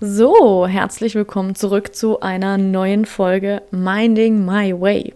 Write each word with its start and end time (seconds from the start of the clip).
So, 0.00 0.68
herzlich 0.68 1.16
willkommen 1.16 1.56
zurück 1.56 1.92
zu 1.92 2.20
einer 2.20 2.56
neuen 2.56 3.04
Folge 3.04 3.62
Minding 3.72 4.44
My 4.44 4.80
Way. 4.80 5.12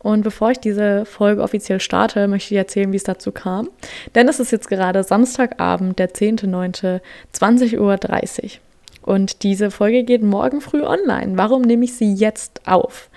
Und 0.00 0.22
bevor 0.22 0.50
ich 0.50 0.58
diese 0.58 1.04
Folge 1.04 1.40
offiziell 1.40 1.78
starte, 1.78 2.26
möchte 2.26 2.52
ich 2.52 2.58
erzählen, 2.58 2.90
wie 2.90 2.96
es 2.96 3.04
dazu 3.04 3.30
kam. 3.30 3.68
Denn 4.16 4.26
es 4.26 4.40
ist 4.40 4.50
jetzt 4.50 4.68
gerade 4.68 5.04
Samstagabend, 5.04 6.00
der 6.00 6.10
10.09., 6.10 7.00
20.30 7.32 7.78
Uhr. 7.78 8.50
Und 9.08 9.42
diese 9.42 9.70
Folge 9.70 10.04
geht 10.04 10.22
morgen 10.22 10.60
früh 10.60 10.82
online. 10.82 11.38
Warum 11.38 11.62
nehme 11.62 11.86
ich 11.86 11.94
sie 11.94 12.12
jetzt 12.12 12.60
auf? 12.68 13.08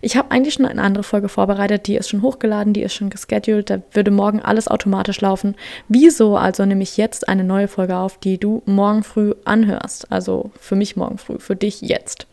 Ich 0.00 0.16
habe 0.16 0.30
eigentlich 0.30 0.54
schon 0.54 0.66
eine 0.66 0.80
andere 0.80 1.02
Folge 1.02 1.28
vorbereitet, 1.28 1.88
die 1.88 1.96
ist 1.96 2.10
schon 2.10 2.22
hochgeladen, 2.22 2.74
die 2.74 2.82
ist 2.82 2.94
schon 2.94 3.10
gescheduled, 3.10 3.68
da 3.68 3.82
würde 3.90 4.12
morgen 4.12 4.38
alles 4.38 4.68
automatisch 4.68 5.20
laufen. 5.20 5.56
Wieso 5.88 6.36
also 6.36 6.64
nehme 6.64 6.84
ich 6.84 6.96
jetzt 6.96 7.28
eine 7.28 7.42
neue 7.42 7.66
Folge 7.66 7.96
auf, 7.96 8.18
die 8.18 8.38
du 8.38 8.62
morgen 8.66 9.02
früh 9.02 9.34
anhörst? 9.44 10.12
Also 10.12 10.52
für 10.60 10.76
mich 10.76 10.94
morgen 10.94 11.18
früh, 11.18 11.40
für 11.40 11.56
dich 11.56 11.80
jetzt 11.80 12.28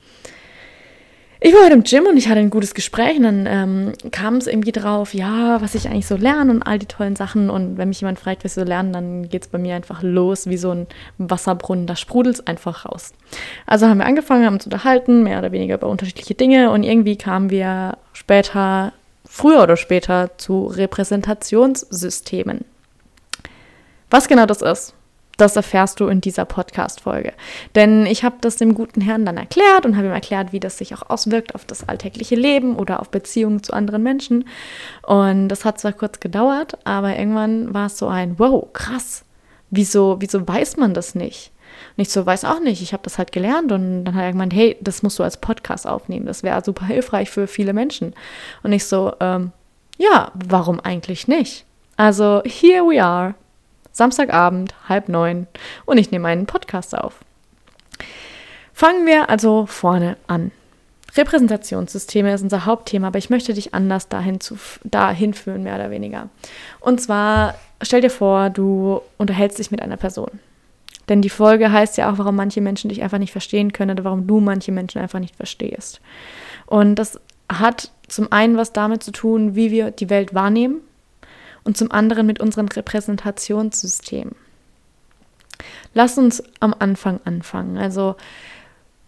ich 1.41 1.53
war 1.53 1.63
heute 1.63 1.73
im 1.73 1.83
Gym 1.83 2.05
und 2.05 2.17
ich 2.17 2.27
hatte 2.27 2.39
ein 2.39 2.49
gutes 2.49 2.73
Gespräch 2.73 3.15
und 3.15 3.23
dann 3.23 3.45
ähm, 3.47 3.93
kam 4.11 4.35
es 4.35 4.47
irgendwie 4.47 4.73
drauf, 4.73 5.13
ja, 5.13 5.61
was 5.61 5.73
ich 5.73 5.87
eigentlich 5.87 6.05
so 6.05 6.17
lerne 6.17 6.51
und 6.51 6.63
all 6.63 6.79
die 6.79 6.85
tollen 6.85 7.15
Sachen. 7.15 7.49
Und 7.49 7.77
wenn 7.77 7.87
mich 7.87 8.01
jemand 8.01 8.19
fragt, 8.19 8.43
was 8.43 8.57
ich 8.57 8.61
so 8.61 8.67
lerne, 8.67 8.91
dann 8.91 9.29
geht 9.29 9.43
es 9.43 9.47
bei 9.47 9.57
mir 9.57 9.75
einfach 9.75 10.03
los 10.03 10.47
wie 10.47 10.57
so 10.57 10.71
ein 10.71 10.87
Wasserbrunnen, 11.17 11.87
da 11.87 11.95
sprudelt 11.95 12.35
es 12.35 12.47
einfach 12.47 12.85
raus. 12.85 13.13
Also 13.65 13.87
haben 13.87 13.99
wir 13.99 14.05
angefangen, 14.05 14.45
haben 14.45 14.55
uns 14.55 14.65
unterhalten, 14.65 15.23
mehr 15.23 15.39
oder 15.39 15.53
weniger 15.53 15.75
über 15.75 15.87
unterschiedliche 15.87 16.35
Dinge 16.35 16.71
und 16.71 16.83
irgendwie 16.83 17.15
kamen 17.15 17.49
wir 17.49 17.97
später, 18.11 18.91
früher 19.23 19.63
oder 19.63 19.77
später, 19.77 20.31
zu 20.37 20.65
Repräsentationssystemen. 20.65 22.65
Was 24.09 24.27
genau 24.27 24.45
das 24.45 24.61
ist, 24.61 24.93
das 25.41 25.55
erfährst 25.55 25.99
du 25.99 26.07
in 26.07 26.21
dieser 26.21 26.45
Podcast-Folge. 26.45 27.33
Denn 27.75 28.05
ich 28.05 28.23
habe 28.23 28.37
das 28.41 28.57
dem 28.57 28.73
guten 28.73 29.01
Herrn 29.01 29.25
dann 29.25 29.37
erklärt 29.37 29.85
und 29.85 29.95
habe 29.95 30.07
ihm 30.07 30.13
erklärt, 30.13 30.51
wie 30.53 30.59
das 30.59 30.77
sich 30.77 30.93
auch 30.95 31.09
auswirkt 31.09 31.55
auf 31.55 31.65
das 31.65 31.87
alltägliche 31.87 32.35
Leben 32.35 32.75
oder 32.75 32.99
auf 32.99 33.09
Beziehungen 33.09 33.63
zu 33.63 33.73
anderen 33.73 34.03
Menschen. 34.03 34.45
Und 35.03 35.49
das 35.49 35.65
hat 35.65 35.79
zwar 35.79 35.93
kurz 35.93 36.19
gedauert, 36.19 36.77
aber 36.83 37.17
irgendwann 37.17 37.73
war 37.73 37.87
es 37.87 37.97
so 37.97 38.07
ein, 38.07 38.37
wow, 38.39 38.67
krass, 38.73 39.23
wieso, 39.69 40.17
wieso 40.19 40.47
weiß 40.47 40.77
man 40.77 40.93
das 40.93 41.15
nicht? 41.15 41.51
Und 41.95 42.01
ich 42.01 42.09
so, 42.09 42.25
weiß 42.25 42.45
auch 42.45 42.59
nicht, 42.59 42.81
ich 42.81 42.93
habe 42.93 43.03
das 43.03 43.17
halt 43.17 43.31
gelernt 43.31 43.71
und 43.71 44.05
dann 44.05 44.15
hat 44.15 44.23
er 44.23 44.31
gemeint, 44.31 44.53
hey, 44.53 44.77
das 44.81 45.03
musst 45.03 45.19
du 45.19 45.23
als 45.23 45.37
Podcast 45.37 45.87
aufnehmen, 45.87 46.25
das 46.25 46.43
wäre 46.43 46.63
super 46.63 46.85
hilfreich 46.85 47.29
für 47.29 47.47
viele 47.47 47.73
Menschen. 47.73 48.13
Und 48.63 48.73
ich 48.73 48.85
so, 48.85 49.13
ähm, 49.19 49.51
ja, 49.97 50.31
warum 50.33 50.79
eigentlich 50.79 51.27
nicht? 51.27 51.65
Also, 51.97 52.41
here 52.45 52.83
we 52.83 53.03
are. 53.03 53.35
Samstagabend, 53.91 54.73
halb 54.87 55.09
neun 55.09 55.47
und 55.85 55.97
ich 55.97 56.11
nehme 56.11 56.27
einen 56.27 56.45
Podcast 56.45 56.97
auf. 56.97 57.19
Fangen 58.73 59.05
wir 59.05 59.29
also 59.29 59.65
vorne 59.65 60.15
an. 60.27 60.51
Repräsentationssysteme 61.17 62.33
ist 62.33 62.43
unser 62.43 62.65
Hauptthema, 62.65 63.07
aber 63.07 63.17
ich 63.17 63.29
möchte 63.29 63.53
dich 63.53 63.73
anders 63.73 64.09
dahin, 64.09 64.39
zu, 64.39 64.57
dahin 64.83 65.33
führen, 65.33 65.63
mehr 65.63 65.75
oder 65.75 65.91
weniger. 65.91 66.29
Und 66.79 67.01
zwar, 67.01 67.55
stell 67.81 68.01
dir 68.01 68.09
vor, 68.09 68.49
du 68.49 69.01
unterhältst 69.17 69.59
dich 69.59 69.71
mit 69.71 69.81
einer 69.81 69.97
Person. 69.97 70.39
Denn 71.09 71.21
die 71.21 71.29
Folge 71.29 71.71
heißt 71.71 71.97
ja 71.97 72.11
auch, 72.11 72.19
warum 72.19 72.35
manche 72.35 72.61
Menschen 72.61 72.89
dich 72.89 73.01
einfach 73.01 73.17
nicht 73.17 73.31
verstehen 73.31 73.73
können 73.73 73.91
oder 73.91 74.03
warum 74.03 74.27
du 74.27 74.39
manche 74.39 74.71
Menschen 74.71 75.01
einfach 75.01 75.19
nicht 75.19 75.35
verstehst. 75.35 75.99
Und 76.67 76.95
das 76.95 77.19
hat 77.51 77.91
zum 78.07 78.31
einen 78.31 78.57
was 78.57 78.73
damit 78.73 79.03
zu 79.03 79.11
tun, 79.11 79.55
wie 79.55 79.71
wir 79.71 79.91
die 79.91 80.09
Welt 80.09 80.35
wahrnehmen 80.35 80.81
und 81.69 81.77
zum 81.77 81.91
anderen 81.91 82.25
mit 82.25 82.39
unseren 82.39 82.67
Repräsentationssystemen. 82.67 84.33
Lass 85.93 86.17
uns 86.17 86.43
am 86.59 86.73
Anfang 86.79 87.19
anfangen. 87.25 87.77
Also, 87.77 88.15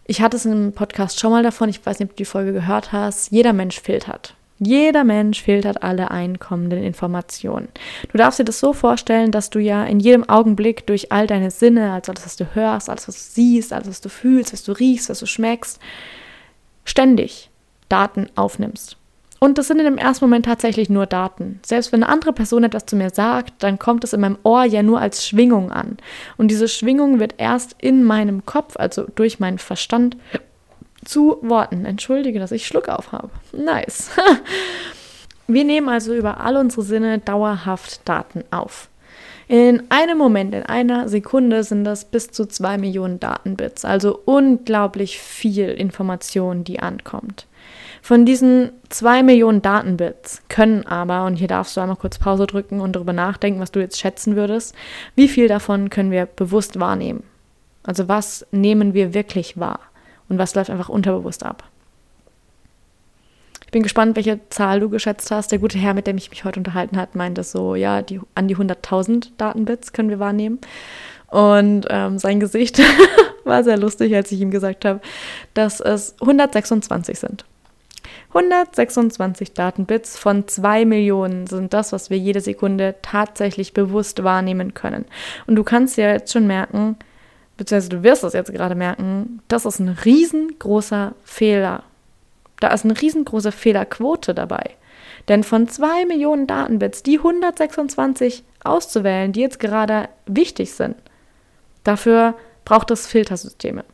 ich 0.06 0.22
hatte 0.22 0.36
es 0.36 0.46
im 0.46 0.72
Podcast 0.72 1.18
schon 1.18 1.32
mal 1.32 1.42
davon, 1.42 1.68
ich 1.68 1.84
weiß 1.84 1.98
nicht, 1.98 2.10
ob 2.10 2.16
du 2.16 2.18
die 2.18 2.24
Folge 2.24 2.52
gehört 2.52 2.92
hast. 2.92 3.32
Jeder 3.32 3.52
Mensch 3.52 3.80
filtert. 3.80 4.36
Jeder 4.60 5.02
Mensch 5.02 5.42
filtert 5.42 5.82
alle 5.82 6.12
einkommenden 6.12 6.84
Informationen. 6.84 7.66
Du 8.12 8.18
darfst 8.18 8.38
dir 8.38 8.44
das 8.44 8.60
so 8.60 8.72
vorstellen, 8.72 9.32
dass 9.32 9.50
du 9.50 9.58
ja 9.58 9.84
in 9.84 9.98
jedem 9.98 10.28
Augenblick 10.28 10.86
durch 10.86 11.10
all 11.10 11.26
deine 11.26 11.50
Sinne, 11.50 11.92
also 11.92 12.12
alles, 12.12 12.24
was 12.24 12.36
du 12.36 12.54
hörst, 12.54 12.88
alles, 12.88 13.08
was 13.08 13.16
du 13.16 13.32
siehst, 13.32 13.72
alles, 13.72 13.88
was 13.88 14.00
du 14.00 14.08
fühlst, 14.08 14.52
was 14.52 14.62
du 14.62 14.70
riechst, 14.70 15.08
was 15.08 15.18
du 15.18 15.26
schmeckst, 15.26 15.80
ständig 16.84 17.50
Daten 17.88 18.28
aufnimmst. 18.36 18.98
Und 19.42 19.58
das 19.58 19.66
sind 19.66 19.80
in 19.80 19.86
dem 19.86 19.98
ersten 19.98 20.24
Moment 20.24 20.44
tatsächlich 20.44 20.88
nur 20.88 21.04
Daten. 21.04 21.58
Selbst 21.66 21.90
wenn 21.90 22.04
eine 22.04 22.12
andere 22.12 22.32
Person 22.32 22.62
etwas 22.62 22.86
zu 22.86 22.94
mir 22.94 23.10
sagt, 23.10 23.54
dann 23.64 23.76
kommt 23.76 24.04
es 24.04 24.12
in 24.12 24.20
meinem 24.20 24.38
Ohr 24.44 24.62
ja 24.62 24.84
nur 24.84 25.00
als 25.00 25.26
Schwingung 25.26 25.72
an. 25.72 25.96
Und 26.36 26.52
diese 26.52 26.68
Schwingung 26.68 27.18
wird 27.18 27.34
erst 27.38 27.74
in 27.80 28.04
meinem 28.04 28.46
Kopf, 28.46 28.76
also 28.76 29.04
durch 29.16 29.40
meinen 29.40 29.58
Verstand, 29.58 30.16
zu 31.04 31.38
Worten. 31.42 31.86
Entschuldige, 31.86 32.38
dass 32.38 32.52
ich 32.52 32.68
Schluck 32.68 32.88
auf 32.88 33.10
habe. 33.10 33.30
Nice. 33.52 34.12
Wir 35.48 35.64
nehmen 35.64 35.88
also 35.88 36.14
über 36.14 36.38
all 36.38 36.56
unsere 36.56 36.82
Sinne 36.82 37.18
dauerhaft 37.18 38.08
Daten 38.08 38.44
auf. 38.52 38.90
In 39.48 39.82
einem 39.88 40.18
Moment, 40.18 40.54
in 40.54 40.62
einer 40.62 41.08
Sekunde 41.08 41.64
sind 41.64 41.82
das 41.82 42.04
bis 42.04 42.30
zu 42.30 42.46
zwei 42.46 42.78
Millionen 42.78 43.18
Datenbits, 43.18 43.84
also 43.84 44.20
unglaublich 44.24 45.18
viel 45.18 45.68
Information, 45.70 46.62
die 46.62 46.78
ankommt. 46.78 47.48
Von 48.02 48.26
diesen 48.26 48.72
zwei 48.88 49.22
Millionen 49.22 49.62
Datenbits 49.62 50.42
können 50.48 50.84
aber, 50.88 51.24
und 51.24 51.36
hier 51.36 51.46
darfst 51.46 51.76
du 51.76 51.80
einmal 51.80 51.96
kurz 51.96 52.18
Pause 52.18 52.48
drücken 52.48 52.80
und 52.80 52.96
darüber 52.96 53.12
nachdenken, 53.12 53.60
was 53.60 53.70
du 53.70 53.78
jetzt 53.78 54.00
schätzen 54.00 54.34
würdest, 54.34 54.74
wie 55.14 55.28
viel 55.28 55.46
davon 55.46 55.88
können 55.88 56.10
wir 56.10 56.26
bewusst 56.26 56.80
wahrnehmen? 56.80 57.22
Also 57.84 58.08
was 58.08 58.44
nehmen 58.50 58.92
wir 58.92 59.14
wirklich 59.14 59.58
wahr 59.58 59.78
und 60.28 60.38
was 60.38 60.56
läuft 60.56 60.70
einfach 60.70 60.88
unterbewusst 60.88 61.44
ab? 61.44 61.62
Ich 63.64 63.70
bin 63.70 63.84
gespannt, 63.84 64.16
welche 64.16 64.40
Zahl 64.50 64.80
du 64.80 64.90
geschätzt 64.90 65.30
hast. 65.30 65.52
Der 65.52 65.60
gute 65.60 65.78
Herr, 65.78 65.94
mit 65.94 66.08
dem 66.08 66.18
ich 66.18 66.28
mich 66.28 66.44
heute 66.44 66.58
unterhalten 66.58 66.96
hat, 66.96 67.14
meinte 67.14 67.44
so, 67.44 67.76
ja, 67.76 68.02
die, 68.02 68.20
an 68.34 68.48
die 68.48 68.56
100.000 68.56 69.28
Datenbits 69.38 69.92
können 69.92 70.10
wir 70.10 70.18
wahrnehmen. 70.18 70.58
Und 71.28 71.86
ähm, 71.88 72.18
sein 72.18 72.40
Gesicht 72.40 72.82
war 73.44 73.62
sehr 73.62 73.78
lustig, 73.78 74.14
als 74.14 74.30
ich 74.32 74.40
ihm 74.40 74.50
gesagt 74.50 74.84
habe, 74.84 75.00
dass 75.54 75.80
es 75.80 76.20
126 76.20 77.18
sind. 77.18 77.44
126 78.34 79.52
Datenbits 79.52 80.18
von 80.18 80.48
2 80.48 80.86
Millionen 80.86 81.46
sind 81.46 81.74
das, 81.74 81.92
was 81.92 82.08
wir 82.08 82.16
jede 82.16 82.40
Sekunde 82.40 82.94
tatsächlich 83.02 83.74
bewusst 83.74 84.24
wahrnehmen 84.24 84.72
können. 84.72 85.04
Und 85.46 85.56
du 85.56 85.64
kannst 85.64 85.98
ja 85.98 86.12
jetzt 86.12 86.32
schon 86.32 86.46
merken, 86.46 86.96
beziehungsweise 87.58 87.90
du 87.90 88.02
wirst 88.02 88.24
es 88.24 88.32
jetzt 88.32 88.52
gerade 88.52 88.74
merken, 88.74 89.42
das 89.48 89.66
ist 89.66 89.80
ein 89.80 89.90
riesengroßer 89.90 91.14
Fehler. 91.24 91.82
Da 92.60 92.68
ist 92.68 92.84
eine 92.84 92.98
riesengroße 92.98 93.52
Fehlerquote 93.52 94.34
dabei. 94.34 94.70
Denn 95.28 95.44
von 95.44 95.68
2 95.68 96.06
Millionen 96.06 96.46
Datenbits, 96.46 97.02
die 97.02 97.18
126 97.18 98.44
auszuwählen, 98.64 99.32
die 99.32 99.40
jetzt 99.40 99.60
gerade 99.60 100.08
wichtig 100.26 100.72
sind, 100.72 100.96
dafür 101.84 102.34
braucht 102.64 102.90
es 102.90 103.06
Filtersysteme. 103.06 103.84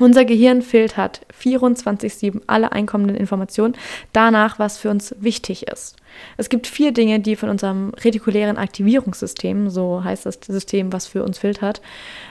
Unser 0.00 0.24
Gehirn 0.24 0.62
filtert 0.62 1.20
24-7 1.38 2.40
alle 2.46 2.72
einkommenden 2.72 3.16
Informationen 3.16 3.74
danach, 4.14 4.58
was 4.58 4.78
für 4.78 4.88
uns 4.88 5.14
wichtig 5.20 5.68
ist. 5.68 5.94
Es 6.38 6.48
gibt 6.48 6.66
vier 6.66 6.92
Dinge, 6.92 7.20
die 7.20 7.36
von 7.36 7.50
unserem 7.50 7.92
retikulären 8.02 8.56
Aktivierungssystem, 8.56 9.68
so 9.68 10.02
heißt 10.02 10.24
das 10.24 10.38
System, 10.42 10.90
was 10.90 11.06
für 11.06 11.22
uns 11.22 11.38
filtert, 11.38 11.82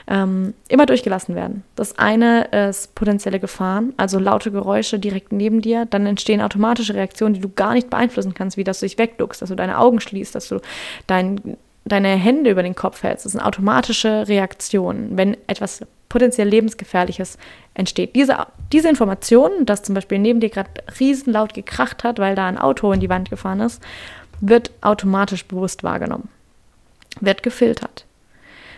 ähm, 0.07 0.56
immer 0.68 0.88
durchgelassen 0.88 1.36
werden. 1.36 1.63
Das 1.75 2.00
eine 2.00 2.45
ist 2.45 2.95
potenzielle 2.95 3.39
Gefahren, 3.39 3.94
also 3.98 4.18
laute 4.18 4.51
Geräusche 4.51 4.98
direkt 4.98 5.31
neben 5.31 5.62
dir. 5.62 5.86
Dann 5.86 6.07
entstehen 6.07 6.42
automatische 6.42 6.95
Reaktionen, 6.95 7.36
die 7.36 7.39
du 7.39 7.50
gar 7.50 7.74
nicht 7.74 7.92
beeinflussen 7.92 8.33
kannst, 8.33 8.57
wie 8.57 8.63
dass 8.63 8.80
du 8.80 8.88
dich 8.88 8.98
wegduckst, 8.98 9.44
dass 9.44 9.50
du 9.50 9.56
deine 9.56 9.77
Augen 9.77 10.00
schließt, 10.00 10.33
dass 10.33 10.48
du 10.48 10.60
dein, 11.06 11.56
deine 11.92 12.10
Hände 12.10 12.50
über 12.50 12.64
den 12.64 12.76
Kopf 12.76 13.04
hältst. 13.04 13.26
Das 13.26 13.34
sind 13.34 13.42
automatische 13.42 14.28
Reaktionen, 14.28 15.18
wenn 15.18 15.38
etwas 15.48 15.82
potenziell 16.10 16.48
lebensgefährliches 16.48 17.38
entsteht. 17.74 18.16
Diese, 18.16 18.48
diese 18.72 18.90
Information, 18.90 19.66
dass 19.66 19.84
zum 19.84 19.96
Beispiel 19.96 20.20
neben 20.20 20.40
dir 20.40 20.50
gerade 20.50 20.70
riesenlaut 21.00 21.54
gekracht 21.54 22.04
hat, 22.04 22.20
weil 22.20 22.36
da 22.36 22.48
ein 22.48 22.58
Auto 22.58 22.92
in 22.92 23.00
die 23.00 23.10
Wand 23.10 23.30
gefahren 23.30 23.60
ist, 23.60 23.82
wird 24.42 24.72
automatisch 24.82 25.46
bewusst 25.46 25.84
wahrgenommen, 25.84 26.30
wird 27.20 27.44
gefiltert. 27.44 28.06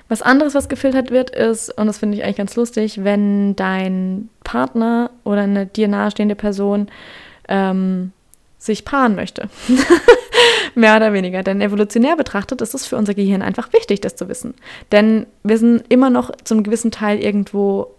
Was 0.10 0.22
anderes, 0.22 0.56
was 0.56 0.68
gefiltert 0.68 1.10
wird, 1.10 1.30
ist, 1.30 1.70
und 1.78 1.88
das 1.88 2.00
finde 2.00 2.18
ich 2.18 2.24
eigentlich 2.24 2.36
ganz 2.36 2.58
lustig, 2.58 3.06
wenn 3.06 3.56
dein 3.56 4.30
Partner 4.44 5.10
oder 5.24 5.44
eine 5.44 5.66
dir 5.66 5.88
nahestehende 5.88 6.36
Person 6.36 6.90
ähm, 7.48 8.12
sich 8.58 8.84
paaren 8.84 9.16
möchte. 9.16 9.48
Mehr 10.76 10.96
oder 10.96 11.14
weniger. 11.14 11.44
Denn 11.44 11.62
evolutionär 11.62 12.16
betrachtet 12.16 12.62
ist 12.62 12.74
es 12.74 12.86
für 12.86 12.98
unser 12.98 13.14
Gehirn 13.14 13.42
einfach 13.42 13.74
wichtig, 13.74 14.02
das 14.02 14.16
zu 14.16 14.30
wissen. 14.30 14.54
Denn 14.92 15.26
wir 15.44 15.58
sind 15.58 15.84
immer 15.90 16.10
noch 16.10 16.32
zum 16.44 16.64
gewissen 16.64 16.92
Teil 16.92 17.20
irgendwo 17.20 17.96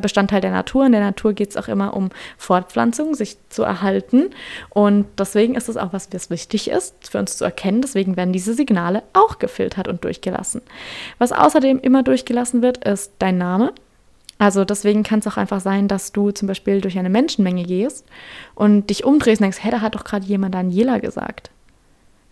Bestandteil 0.00 0.40
der 0.40 0.50
Natur. 0.50 0.86
In 0.86 0.92
der 0.92 1.00
Natur 1.00 1.32
geht 1.32 1.50
es 1.50 1.56
auch 1.56 1.68
immer 1.68 1.94
um 1.96 2.10
Fortpflanzung, 2.38 3.14
sich 3.14 3.36
zu 3.48 3.62
erhalten. 3.62 4.30
Und 4.70 5.06
deswegen 5.18 5.54
ist 5.54 5.68
es 5.68 5.76
auch 5.76 5.92
was, 5.92 6.08
was 6.12 6.30
wichtig 6.30 6.70
ist, 6.70 6.94
für 7.08 7.18
uns 7.18 7.36
zu 7.36 7.44
erkennen. 7.44 7.82
Deswegen 7.82 8.16
werden 8.16 8.32
diese 8.32 8.54
Signale 8.54 9.02
auch 9.12 9.38
gefiltert 9.38 9.88
und 9.88 10.04
durchgelassen. 10.04 10.62
Was 11.18 11.32
außerdem 11.32 11.80
immer 11.80 12.02
durchgelassen 12.02 12.62
wird, 12.62 12.84
ist 12.84 13.12
dein 13.18 13.38
Name. 13.38 13.72
Also 14.38 14.64
deswegen 14.64 15.04
kann 15.04 15.20
es 15.20 15.26
auch 15.26 15.36
einfach 15.36 15.60
sein, 15.60 15.86
dass 15.88 16.12
du 16.12 16.32
zum 16.32 16.48
Beispiel 16.48 16.80
durch 16.80 16.98
eine 16.98 17.10
Menschenmenge 17.10 17.62
gehst 17.62 18.04
und 18.54 18.90
dich 18.90 19.04
umdrehst 19.04 19.40
und 19.40 19.44
denkst, 19.44 19.62
hey, 19.62 19.70
da 19.70 19.80
hat 19.80 19.94
doch 19.94 20.04
gerade 20.04 20.26
jemand 20.26 20.54
Daniela 20.54 20.98
gesagt. 20.98 21.50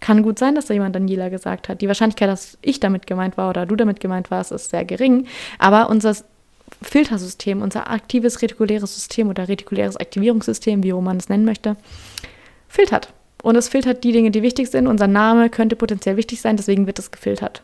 Kann 0.00 0.22
gut 0.22 0.38
sein, 0.38 0.54
dass 0.54 0.66
da 0.66 0.74
jemand 0.74 0.96
Daniela 0.96 1.28
gesagt 1.28 1.68
hat. 1.68 1.82
Die 1.82 1.88
Wahrscheinlichkeit, 1.88 2.28
dass 2.28 2.58
ich 2.62 2.80
damit 2.80 3.06
gemeint 3.06 3.36
war 3.36 3.50
oder 3.50 3.66
du 3.66 3.76
damit 3.76 4.00
gemeint 4.00 4.30
warst, 4.30 4.50
ist 4.50 4.70
sehr 4.70 4.84
gering. 4.84 5.26
Aber 5.58 5.90
unser 5.90 6.16
Filtersystem, 6.82 7.60
unser 7.60 7.90
aktives 7.90 8.40
retikuläres 8.40 8.94
System 8.94 9.28
oder 9.28 9.48
retikuläres 9.48 9.96
Aktivierungssystem, 9.96 10.82
wie 10.82 10.92
man 10.92 11.18
es 11.18 11.28
nennen 11.28 11.44
möchte, 11.44 11.76
filtert. 12.68 13.12
Und 13.42 13.56
es 13.56 13.68
filtert 13.68 14.04
die 14.04 14.12
Dinge, 14.12 14.30
die 14.30 14.42
wichtig 14.42 14.70
sind. 14.70 14.86
Unser 14.86 15.06
Name 15.06 15.50
könnte 15.50 15.76
potenziell 15.76 16.16
wichtig 16.16 16.40
sein, 16.40 16.56
deswegen 16.56 16.86
wird 16.86 16.98
es 16.98 17.10
gefiltert. 17.10 17.62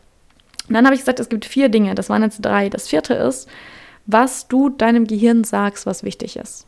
Und 0.69 0.75
dann 0.75 0.85
habe 0.85 0.95
ich 0.95 1.03
gesagt, 1.03 1.21
es 1.21 1.29
gibt 1.29 1.45
vier 1.45 1.69
Dinge. 1.69 1.95
Das 1.95 2.09
waren 2.09 2.23
jetzt 2.23 2.45
drei. 2.45 2.69
Das 2.69 2.89
vierte 2.89 3.15
ist, 3.15 3.49
was 4.07 4.49
du 4.49 4.69
deinem 4.69 5.07
Gehirn 5.07 5.45
sagst, 5.45 5.87
was 5.87 6.03
wichtig 6.03 6.37
ist. 6.37 6.67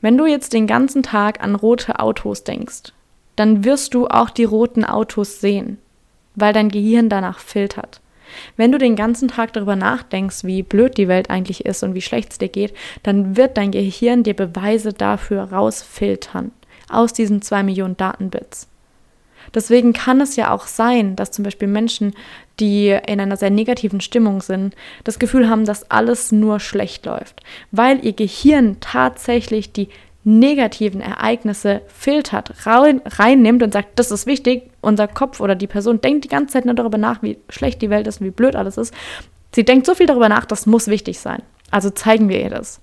Wenn 0.00 0.18
du 0.18 0.26
jetzt 0.26 0.52
den 0.52 0.66
ganzen 0.66 1.02
Tag 1.02 1.42
an 1.42 1.54
rote 1.54 1.98
Autos 2.00 2.44
denkst, 2.44 2.92
dann 3.36 3.64
wirst 3.64 3.94
du 3.94 4.06
auch 4.06 4.30
die 4.30 4.44
roten 4.44 4.84
Autos 4.84 5.40
sehen, 5.40 5.78
weil 6.34 6.52
dein 6.52 6.68
Gehirn 6.68 7.08
danach 7.08 7.38
filtert. 7.38 8.00
Wenn 8.56 8.72
du 8.72 8.78
den 8.78 8.96
ganzen 8.96 9.28
Tag 9.28 9.52
darüber 9.52 9.76
nachdenkst, 9.76 10.44
wie 10.44 10.62
blöd 10.62 10.96
die 10.98 11.08
Welt 11.08 11.30
eigentlich 11.30 11.64
ist 11.64 11.82
und 11.82 11.94
wie 11.94 12.02
schlecht 12.02 12.32
es 12.32 12.38
dir 12.38 12.48
geht, 12.48 12.74
dann 13.02 13.36
wird 13.36 13.56
dein 13.56 13.70
Gehirn 13.70 14.22
dir 14.22 14.34
Beweise 14.34 14.92
dafür 14.92 15.44
rausfiltern 15.44 16.52
aus 16.90 17.12
diesen 17.12 17.42
zwei 17.42 17.62
Millionen 17.62 17.96
Datenbits. 17.96 18.68
Deswegen 19.52 19.92
kann 19.92 20.20
es 20.20 20.36
ja 20.36 20.52
auch 20.52 20.66
sein, 20.66 21.16
dass 21.16 21.30
zum 21.30 21.44
Beispiel 21.44 21.68
Menschen, 21.68 22.14
die 22.60 22.88
in 22.88 23.20
einer 23.20 23.36
sehr 23.36 23.50
negativen 23.50 24.00
Stimmung 24.00 24.40
sind, 24.40 24.74
das 25.04 25.18
Gefühl 25.18 25.48
haben, 25.48 25.64
dass 25.64 25.90
alles 25.90 26.32
nur 26.32 26.60
schlecht 26.60 27.04
läuft, 27.06 27.42
weil 27.70 28.04
ihr 28.04 28.14
Gehirn 28.14 28.78
tatsächlich 28.80 29.72
die 29.72 29.88
negativen 30.24 31.02
Ereignisse 31.02 31.82
filtert, 31.86 32.66
rein, 32.66 33.02
reinnimmt 33.04 33.62
und 33.62 33.72
sagt, 33.72 33.98
das 33.98 34.10
ist 34.10 34.26
wichtig, 34.26 34.70
unser 34.80 35.06
Kopf 35.06 35.40
oder 35.40 35.54
die 35.54 35.66
Person 35.66 36.00
denkt 36.00 36.24
die 36.24 36.28
ganze 36.28 36.54
Zeit 36.54 36.64
nur 36.64 36.74
darüber 36.74 36.98
nach, 36.98 37.22
wie 37.22 37.38
schlecht 37.50 37.82
die 37.82 37.90
Welt 37.90 38.06
ist 38.06 38.20
und 38.20 38.26
wie 38.26 38.30
blöd 38.30 38.56
alles 38.56 38.78
ist. 38.78 38.94
Sie 39.54 39.64
denkt 39.64 39.86
so 39.86 39.94
viel 39.94 40.06
darüber 40.06 40.28
nach, 40.28 40.46
das 40.46 40.66
muss 40.66 40.88
wichtig 40.88 41.20
sein. 41.20 41.42
Also 41.70 41.90
zeigen 41.90 42.28
wir 42.28 42.42
ihr 42.42 42.50
das. 42.50 42.80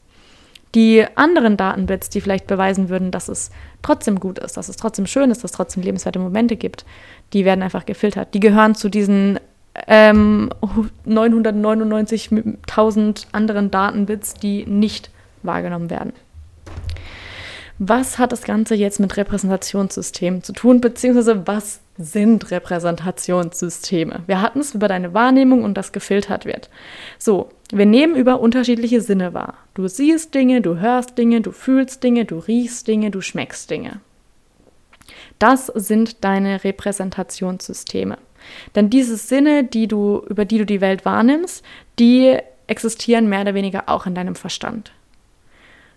Die 0.75 1.05
anderen 1.15 1.57
Datenbits, 1.57 2.09
die 2.09 2.21
vielleicht 2.21 2.47
beweisen 2.47 2.87
würden, 2.87 3.11
dass 3.11 3.27
es 3.27 3.51
trotzdem 3.81 4.17
gut 4.19 4.39
ist, 4.39 4.55
dass 4.55 4.69
es 4.69 4.77
trotzdem 4.77 5.05
schön 5.05 5.31
ist, 5.31 5.43
dass 5.43 5.51
es 5.51 5.57
trotzdem 5.57 5.83
lebenswerte 5.83 6.19
Momente 6.19 6.55
gibt, 6.55 6.85
die 7.33 7.43
werden 7.43 7.61
einfach 7.61 7.85
gefiltert. 7.85 8.33
Die 8.33 8.39
gehören 8.39 8.75
zu 8.75 8.87
diesen 8.87 9.37
ähm, 9.87 10.49
999.000 11.07 13.25
anderen 13.31 13.71
Datenbits, 13.71 14.33
die 14.35 14.65
nicht 14.65 15.09
wahrgenommen 15.43 15.89
werden. 15.89 16.13
Was 17.83 18.19
hat 18.19 18.31
das 18.31 18.43
Ganze 18.43 18.75
jetzt 18.75 18.99
mit 18.99 19.17
Repräsentationssystemen 19.17 20.43
zu 20.43 20.53
tun, 20.53 20.81
beziehungsweise 20.81 21.47
was 21.47 21.79
sind 21.97 22.51
Repräsentationssysteme? 22.51 24.21
Wir 24.27 24.39
hatten 24.39 24.59
es 24.59 24.75
über 24.75 24.87
deine 24.87 25.15
Wahrnehmung 25.15 25.63
und 25.63 25.73
das 25.73 25.91
gefiltert 25.91 26.45
wird. 26.45 26.69
So, 27.17 27.49
wir 27.71 27.87
nehmen 27.87 28.15
über 28.15 28.39
unterschiedliche 28.39 29.01
Sinne 29.01 29.33
wahr. 29.33 29.55
Du 29.73 29.87
siehst 29.87 30.35
Dinge, 30.35 30.61
du 30.61 30.77
hörst 30.77 31.17
Dinge, 31.17 31.41
du 31.41 31.51
fühlst 31.51 32.03
Dinge, 32.03 32.25
du 32.25 32.37
riechst 32.37 32.87
Dinge, 32.87 33.09
du 33.09 33.19
schmeckst 33.19 33.71
Dinge. 33.71 33.99
Das 35.39 35.65
sind 35.65 36.23
deine 36.23 36.63
Repräsentationssysteme. 36.63 38.19
Denn 38.75 38.91
diese 38.91 39.17
Sinne, 39.17 39.63
die 39.63 39.87
du, 39.87 40.23
über 40.29 40.45
die 40.45 40.59
du 40.59 40.67
die 40.67 40.81
Welt 40.81 41.03
wahrnimmst, 41.03 41.65
die 41.97 42.37
existieren 42.67 43.27
mehr 43.27 43.41
oder 43.41 43.55
weniger 43.55 43.89
auch 43.89 44.05
in 44.05 44.13
deinem 44.13 44.35
Verstand. 44.35 44.91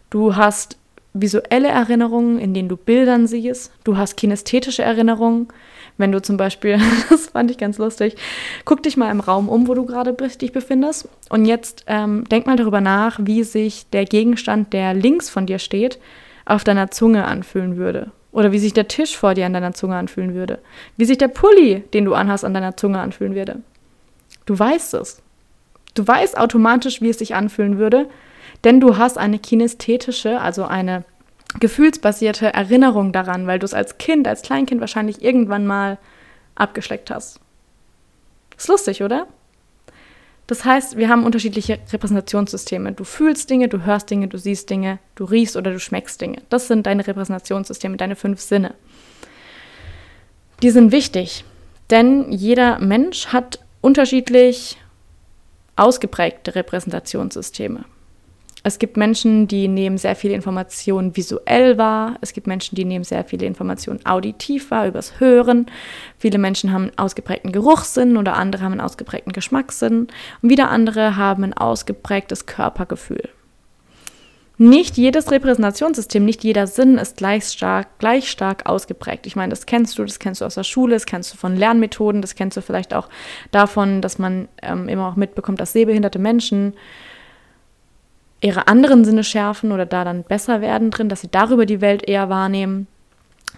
Du 0.09 0.37
hast 0.37 0.79
visuelle 1.15 1.69
Erinnerungen, 1.69 2.39
in 2.39 2.53
denen 2.53 2.69
du 2.69 2.77
Bildern 2.77 3.27
siehst. 3.27 3.73
Du 3.85 3.97
hast 3.97 4.17
kinästhetische 4.17 4.83
Erinnerungen. 4.83 5.49
Wenn 5.97 6.11
du 6.11 6.21
zum 6.21 6.37
Beispiel, 6.37 6.79
das 7.09 7.29
fand 7.29 7.53
ich 7.53 7.59
ganz 7.59 7.79
lustig, 7.79 8.17
guck 8.65 8.83
dich 8.83 8.97
mal 8.97 9.11
im 9.11 9.21
Raum 9.21 9.49
um, 9.49 9.69
wo 9.69 9.75
du 9.75 9.87
gerade 9.87 10.13
dich 10.13 10.53
befindest. 10.53 11.09
Und 11.31 11.47
jetzt 11.47 11.85
ähm, 11.87 12.25
denk 12.29 12.47
mal 12.47 12.57
darüber 12.57 12.81
nach, 12.81 13.21
wie 13.23 13.45
sich 13.45 13.89
der 13.91 14.05
Gegenstand, 14.05 14.73
der 14.73 14.93
links 14.93 15.31
von 15.31 15.47
dir 15.47 15.61
steht, 15.61 16.01
auf 16.45 16.65
deiner 16.65 16.91
Zunge 16.91 17.25
anfühlen 17.25 17.77
würde. 17.77 18.11
Oder 18.33 18.51
wie 18.51 18.59
sich 18.59 18.75
der 18.75 18.89
Tisch 18.89 19.17
vor 19.17 19.35
dir 19.35 19.47
an 19.47 19.53
deiner 19.53 19.73
Zunge 19.73 19.95
anfühlen 19.95 20.35
würde. 20.35 20.59
Wie 20.97 21.05
sich 21.05 21.19
der 21.19 21.29
Pulli, 21.29 21.85
den 21.95 22.05
du 22.05 22.15
anhast, 22.15 22.45
an 22.45 22.53
deiner 22.53 22.77
Zunge 22.77 22.99
anfühlen 22.99 23.37
würde. 23.37 23.61
Du 24.47 24.59
weißt 24.59 24.95
es. 24.95 25.23
Du 25.95 26.05
weißt 26.05 26.37
automatisch, 26.37 27.01
wie 27.01 27.11
es 27.11 27.19
sich 27.19 27.37
anfühlen 27.37 27.79
würde, 27.79 28.09
denn 28.65 28.81
du 28.81 28.97
hast 28.97 29.19
eine 29.19 29.39
kinästhetische, 29.39 30.41
also 30.41 30.65
eine 30.65 31.05
gefühlsbasierte 31.61 32.53
Erinnerung 32.53 33.13
daran, 33.13 33.47
weil 33.47 33.59
du 33.59 33.65
es 33.65 33.75
als 33.75 33.99
Kind, 33.99 34.27
als 34.27 34.43
Kleinkind 34.43 34.81
wahrscheinlich 34.81 35.23
irgendwann 35.23 35.67
mal 35.67 35.99
abgeschleckt 36.55 37.11
hast. 37.11 37.41
Ist 38.57 38.69
lustig, 38.69 39.03
oder? 39.03 39.27
Das 40.47 40.65
heißt, 40.65 40.97
wir 40.97 41.09
haben 41.09 41.25
unterschiedliche 41.25 41.79
Repräsentationssysteme. 41.93 42.93
Du 42.93 43.05
fühlst 43.05 43.49
Dinge, 43.49 43.69
du 43.69 43.85
hörst 43.85 44.11
Dinge, 44.11 44.29
du 44.29 44.39
siehst 44.39 44.69
Dinge, 44.69 44.99
du 45.15 45.25
riechst 45.25 45.57
oder 45.57 45.71
du 45.71 45.81
schmeckst 45.81 46.21
Dinge. 46.21 46.43
Das 46.51 46.69
sind 46.69 46.87
deine 46.87 47.07
Repräsentationssysteme, 47.07 47.97
deine 47.97 48.17
fünf 48.17 48.41
Sinne. 48.41 48.75
Die 50.63 50.71
sind 50.71 50.93
wichtig, 50.93 51.45
denn 51.91 52.31
jeder 52.31 52.79
Mensch 52.79 53.29
hat 53.29 53.59
unterschiedlich 53.81 54.77
ausgeprägte 55.77 56.55
Repräsentationssysteme. 56.55 57.85
Es 58.67 58.79
gibt 58.79 58.97
Menschen, 58.97 59.47
die 59.47 59.69
nehmen 59.69 59.99
sehr 59.99 60.17
viele 60.17 60.33
Informationen 60.33 61.15
visuell 61.15 61.77
wahr. 61.77 62.17
Es 62.23 62.33
gibt 62.33 62.47
Menschen, 62.47 62.77
die 62.77 62.87
nehmen 62.87 63.05
sehr 63.05 63.23
viele 63.23 63.45
Informationen 63.45 64.05
auditiv 64.07 64.71
wahr, 64.71 64.89
übers 64.89 65.21
Hören. 65.21 65.67
Viele 66.17 66.39
Menschen 66.39 66.73
haben 66.73 66.85
einen 66.85 66.99
ausgeprägten 66.99 67.53
Geruchssinn 67.53 68.17
oder 68.17 68.37
andere 68.37 68.63
haben 68.63 68.73
einen 68.73 68.81
ausgeprägten 68.81 69.35
Geschmackssinn. 69.35 70.09
Und 70.41 70.49
wieder 70.49 70.71
andere 70.71 71.17
haben 71.17 71.45
ein 71.45 71.53
ausgeprägtes 71.53 72.47
Körpergefühl. 72.47 73.29
Nicht 74.57 74.97
jedes 74.97 75.31
Repräsentationssystem, 75.31 76.25
nicht 76.25 76.43
jeder 76.43 76.67
Sinn 76.67 76.97
ist 76.97 77.19
gleich 77.19 77.45
stark, 77.49 77.99
gleich 77.99 78.31
stark 78.31 78.65
ausgeprägt. 78.65 79.27
Ich 79.27 79.37
meine, 79.37 79.51
das 79.51 79.67
kennst 79.67 79.99
du, 79.99 80.05
das 80.05 80.19
kennst 80.19 80.41
du 80.41 80.47
aus 80.47 80.55
der 80.55 80.65
Schule, 80.65 80.95
das 80.95 81.05
kennst 81.05 81.35
du 81.35 81.37
von 81.37 81.55
Lernmethoden, 81.55 82.23
das 82.23 82.35
kennst 82.35 82.57
du 82.57 82.63
vielleicht 82.63 82.95
auch 82.95 83.11
davon, 83.51 84.01
dass 84.01 84.19
man 84.19 84.49
ähm, 84.63 84.89
immer 84.89 85.09
auch 85.09 85.17
mitbekommt, 85.17 85.61
dass 85.61 85.73
sehbehinderte 85.75 86.19
Menschen 86.19 86.73
ihre 88.45 88.69
anderen 88.69 89.07
Sinne 89.07 89.25
schärfen 89.25 89.73
oder 89.73 89.87
da 89.87 90.05
dann 90.05 90.23
besser 90.23 90.61
werden 90.61 90.91
drin, 90.91 91.09
dass 91.09 91.23
sie 91.23 91.31
darüber 91.31 91.65
die 91.65 91.81
Welt 91.81 92.07
eher 92.07 92.29
wahrnehmen. 92.29 92.87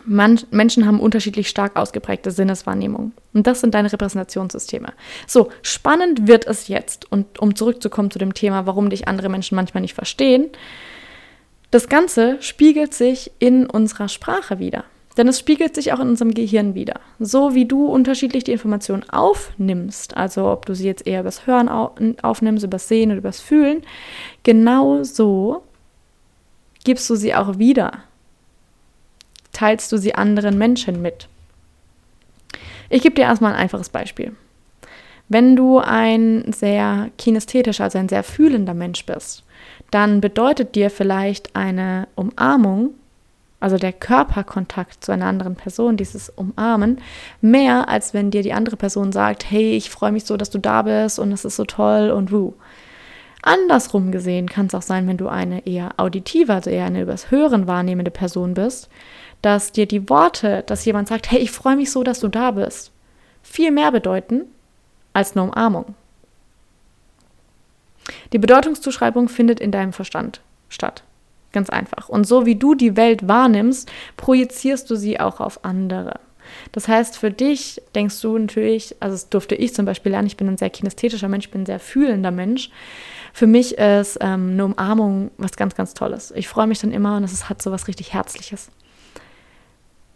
Man, 0.04 0.38
Menschen 0.52 0.86
haben 0.86 1.00
unterschiedlich 1.00 1.48
stark 1.48 1.74
ausgeprägte 1.74 2.30
Sinneswahrnehmung. 2.30 3.10
Und 3.34 3.48
das 3.48 3.60
sind 3.60 3.74
deine 3.74 3.92
Repräsentationssysteme. 3.92 4.92
So, 5.26 5.50
spannend 5.62 6.28
wird 6.28 6.46
es 6.46 6.68
jetzt. 6.68 7.10
Und 7.10 7.40
um 7.40 7.56
zurückzukommen 7.56 8.12
zu 8.12 8.20
dem 8.20 8.32
Thema, 8.32 8.66
warum 8.66 8.88
dich 8.88 9.08
andere 9.08 9.28
Menschen 9.28 9.56
manchmal 9.56 9.80
nicht 9.80 9.94
verstehen, 9.94 10.50
das 11.72 11.88
Ganze 11.88 12.40
spiegelt 12.40 12.94
sich 12.94 13.32
in 13.40 13.66
unserer 13.66 14.08
Sprache 14.08 14.60
wieder. 14.60 14.84
Denn 15.16 15.28
es 15.28 15.38
spiegelt 15.38 15.74
sich 15.74 15.92
auch 15.92 16.00
in 16.00 16.08
unserem 16.08 16.34
Gehirn 16.34 16.74
wieder. 16.74 17.00
So 17.18 17.54
wie 17.54 17.64
du 17.64 17.86
unterschiedlich 17.86 18.44
die 18.44 18.52
Informationen 18.52 19.08
aufnimmst, 19.08 20.16
also 20.16 20.50
ob 20.50 20.66
du 20.66 20.74
sie 20.74 20.86
jetzt 20.86 21.06
eher 21.06 21.20
übers 21.20 21.46
Hören 21.46 21.68
aufnimmst, 21.68 22.64
übers 22.64 22.88
Sehen 22.88 23.10
oder 23.10 23.18
übers 23.18 23.40
Fühlen, 23.40 23.82
genau 24.42 25.02
so 25.02 25.62
gibst 26.84 27.08
du 27.08 27.14
sie 27.14 27.34
auch 27.34 27.58
wieder. 27.58 27.92
Teilst 29.52 29.90
du 29.90 29.96
sie 29.96 30.14
anderen 30.14 30.58
Menschen 30.58 31.00
mit. 31.00 31.28
Ich 32.90 33.02
gebe 33.02 33.14
dir 33.14 33.22
erstmal 33.22 33.54
ein 33.54 33.58
einfaches 33.58 33.88
Beispiel. 33.88 34.36
Wenn 35.28 35.56
du 35.56 35.78
ein 35.78 36.52
sehr 36.52 37.10
kinästhetischer, 37.18 37.84
also 37.84 37.98
ein 37.98 38.08
sehr 38.08 38.22
fühlender 38.22 38.74
Mensch 38.74 39.04
bist, 39.06 39.44
dann 39.90 40.20
bedeutet 40.20 40.74
dir 40.74 40.90
vielleicht 40.90 41.56
eine 41.56 42.06
Umarmung 42.14 42.90
also 43.58 43.78
der 43.78 43.92
Körperkontakt 43.92 45.04
zu 45.04 45.12
einer 45.12 45.26
anderen 45.26 45.56
Person, 45.56 45.96
dieses 45.96 46.28
Umarmen, 46.28 47.00
mehr 47.40 47.88
als 47.88 48.12
wenn 48.12 48.30
dir 48.30 48.42
die 48.42 48.52
andere 48.52 48.76
Person 48.76 49.12
sagt, 49.12 49.50
hey, 49.50 49.72
ich 49.72 49.90
freue 49.90 50.12
mich 50.12 50.24
so, 50.24 50.36
dass 50.36 50.50
du 50.50 50.58
da 50.58 50.82
bist 50.82 51.18
und 51.18 51.32
es 51.32 51.44
ist 51.44 51.56
so 51.56 51.64
toll 51.64 52.10
und 52.10 52.32
wuh. 52.32 52.52
Andersrum 53.42 54.10
gesehen 54.10 54.48
kann 54.48 54.66
es 54.66 54.74
auch 54.74 54.82
sein, 54.82 55.06
wenn 55.06 55.16
du 55.16 55.28
eine 55.28 55.66
eher 55.66 55.94
auditive, 55.98 56.52
also 56.52 56.68
eher 56.68 56.86
eine 56.86 57.02
übers 57.02 57.30
Hören 57.30 57.66
wahrnehmende 57.66 58.10
Person 58.10 58.54
bist, 58.54 58.88
dass 59.40 59.72
dir 59.72 59.86
die 59.86 60.08
Worte, 60.08 60.64
dass 60.66 60.84
jemand 60.84 61.08
sagt, 61.08 61.30
hey, 61.30 61.38
ich 61.38 61.52
freue 61.52 61.76
mich 61.76 61.90
so, 61.90 62.02
dass 62.02 62.20
du 62.20 62.28
da 62.28 62.50
bist, 62.50 62.90
viel 63.42 63.70
mehr 63.70 63.92
bedeuten 63.92 64.42
als 65.12 65.36
eine 65.36 65.44
Umarmung. 65.44 65.94
Die 68.32 68.38
Bedeutungszuschreibung 68.38 69.28
findet 69.28 69.60
in 69.60 69.70
deinem 69.70 69.92
Verstand 69.92 70.40
statt. 70.68 71.04
Ganz 71.56 71.70
einfach. 71.70 72.10
Und 72.10 72.26
so 72.26 72.44
wie 72.44 72.56
du 72.56 72.74
die 72.74 72.98
Welt 72.98 73.28
wahrnimmst, 73.28 73.90
projizierst 74.18 74.90
du 74.90 74.94
sie 74.94 75.18
auch 75.18 75.40
auf 75.40 75.64
andere. 75.64 76.20
Das 76.72 76.86
heißt, 76.86 77.16
für 77.16 77.30
dich 77.30 77.80
denkst 77.94 78.20
du 78.20 78.36
natürlich, 78.36 78.94
also 79.00 79.14
das 79.14 79.30
durfte 79.30 79.54
ich 79.54 79.72
zum 79.72 79.86
Beispiel 79.86 80.12
lernen, 80.12 80.26
ich 80.26 80.36
bin 80.36 80.48
ein 80.48 80.58
sehr 80.58 80.68
kinästhetischer 80.68 81.28
Mensch, 81.28 81.46
ich 81.46 81.50
bin 81.50 81.62
ein 81.62 81.66
sehr 81.66 81.80
fühlender 81.80 82.30
Mensch. 82.30 82.68
Für 83.32 83.46
mich 83.46 83.78
ist 83.78 84.18
ähm, 84.20 84.50
eine 84.50 84.66
Umarmung 84.66 85.30
was 85.38 85.56
ganz, 85.56 85.74
ganz 85.74 85.94
Tolles. 85.94 86.30
Ich 86.36 86.46
freue 86.46 86.66
mich 86.66 86.78
dann 86.78 86.92
immer 86.92 87.16
und 87.16 87.24
es 87.24 87.48
hat 87.48 87.62
so 87.62 87.72
was 87.72 87.88
richtig 87.88 88.12
Herzliches. 88.12 88.68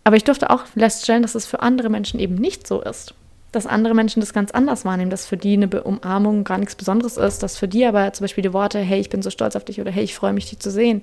Aber 0.04 0.16
ich 0.16 0.24
durfte 0.24 0.50
auch 0.50 0.66
feststellen, 0.66 1.22
dass 1.22 1.34
es 1.34 1.46
für 1.46 1.60
andere 1.60 1.88
Menschen 1.88 2.20
eben 2.20 2.34
nicht 2.34 2.66
so 2.66 2.82
ist 2.82 3.14
dass 3.52 3.66
andere 3.66 3.94
Menschen 3.94 4.20
das 4.20 4.32
ganz 4.32 4.50
anders 4.50 4.84
wahrnehmen, 4.84 5.10
dass 5.10 5.26
für 5.26 5.36
die 5.36 5.54
eine 5.54 5.68
Umarmung 5.82 6.44
gar 6.44 6.58
nichts 6.58 6.76
Besonderes 6.76 7.16
ist, 7.16 7.42
dass 7.42 7.56
für 7.56 7.68
die 7.68 7.84
aber 7.84 8.12
zum 8.12 8.24
Beispiel 8.24 8.42
die 8.42 8.52
Worte, 8.52 8.78
hey, 8.78 9.00
ich 9.00 9.10
bin 9.10 9.22
so 9.22 9.30
stolz 9.30 9.56
auf 9.56 9.64
dich 9.64 9.80
oder 9.80 9.90
hey, 9.90 10.04
ich 10.04 10.14
freue 10.14 10.32
mich, 10.32 10.50
dich 10.50 10.60
zu 10.60 10.70
sehen, 10.70 11.02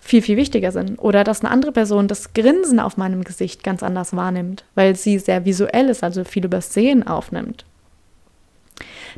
viel, 0.00 0.22
viel 0.22 0.36
wichtiger 0.36 0.72
sind. 0.72 0.98
Oder 0.98 1.24
dass 1.24 1.40
eine 1.40 1.50
andere 1.50 1.72
Person 1.72 2.08
das 2.08 2.32
Grinsen 2.32 2.80
auf 2.80 2.96
meinem 2.96 3.22
Gesicht 3.22 3.62
ganz 3.62 3.82
anders 3.82 4.16
wahrnimmt, 4.16 4.64
weil 4.74 4.96
sie 4.96 5.18
sehr 5.18 5.44
visuell 5.44 5.88
ist, 5.88 6.02
also 6.02 6.24
viel 6.24 6.44
übers 6.44 6.72
Sehen 6.72 7.06
aufnimmt. 7.06 7.64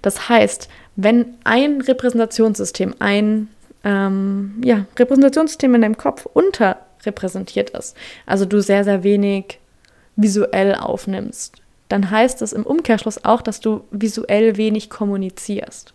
Das 0.03 0.29
heißt, 0.29 0.69
wenn 0.97 1.35
ein 1.45 1.81
Repräsentationssystem, 1.81 2.95
ein 2.99 3.49
ähm, 3.85 4.61
ja, 4.65 4.87
Repräsentationssystem 4.99 5.75
in 5.75 5.83
deinem 5.83 5.97
Kopf 5.97 6.27
unterrepräsentiert 6.27 7.71
ist, 7.71 7.97
also 8.27 8.45
du 8.45 8.61
sehr, 8.61 8.85
sehr 8.85 9.03
wenig 9.05 9.59
visuell 10.17 10.75
aufnimmst, 10.75 11.62
dann 11.93 12.11
heißt 12.11 12.41
das 12.41 12.53
im 12.55 12.65
Umkehrschluss 12.65 13.25
auch, 13.25 13.43
dass 13.43 13.61
du 13.61 13.85
visuell 13.91 14.57
wenig 14.57 14.89
kommunizierst. 14.89 15.93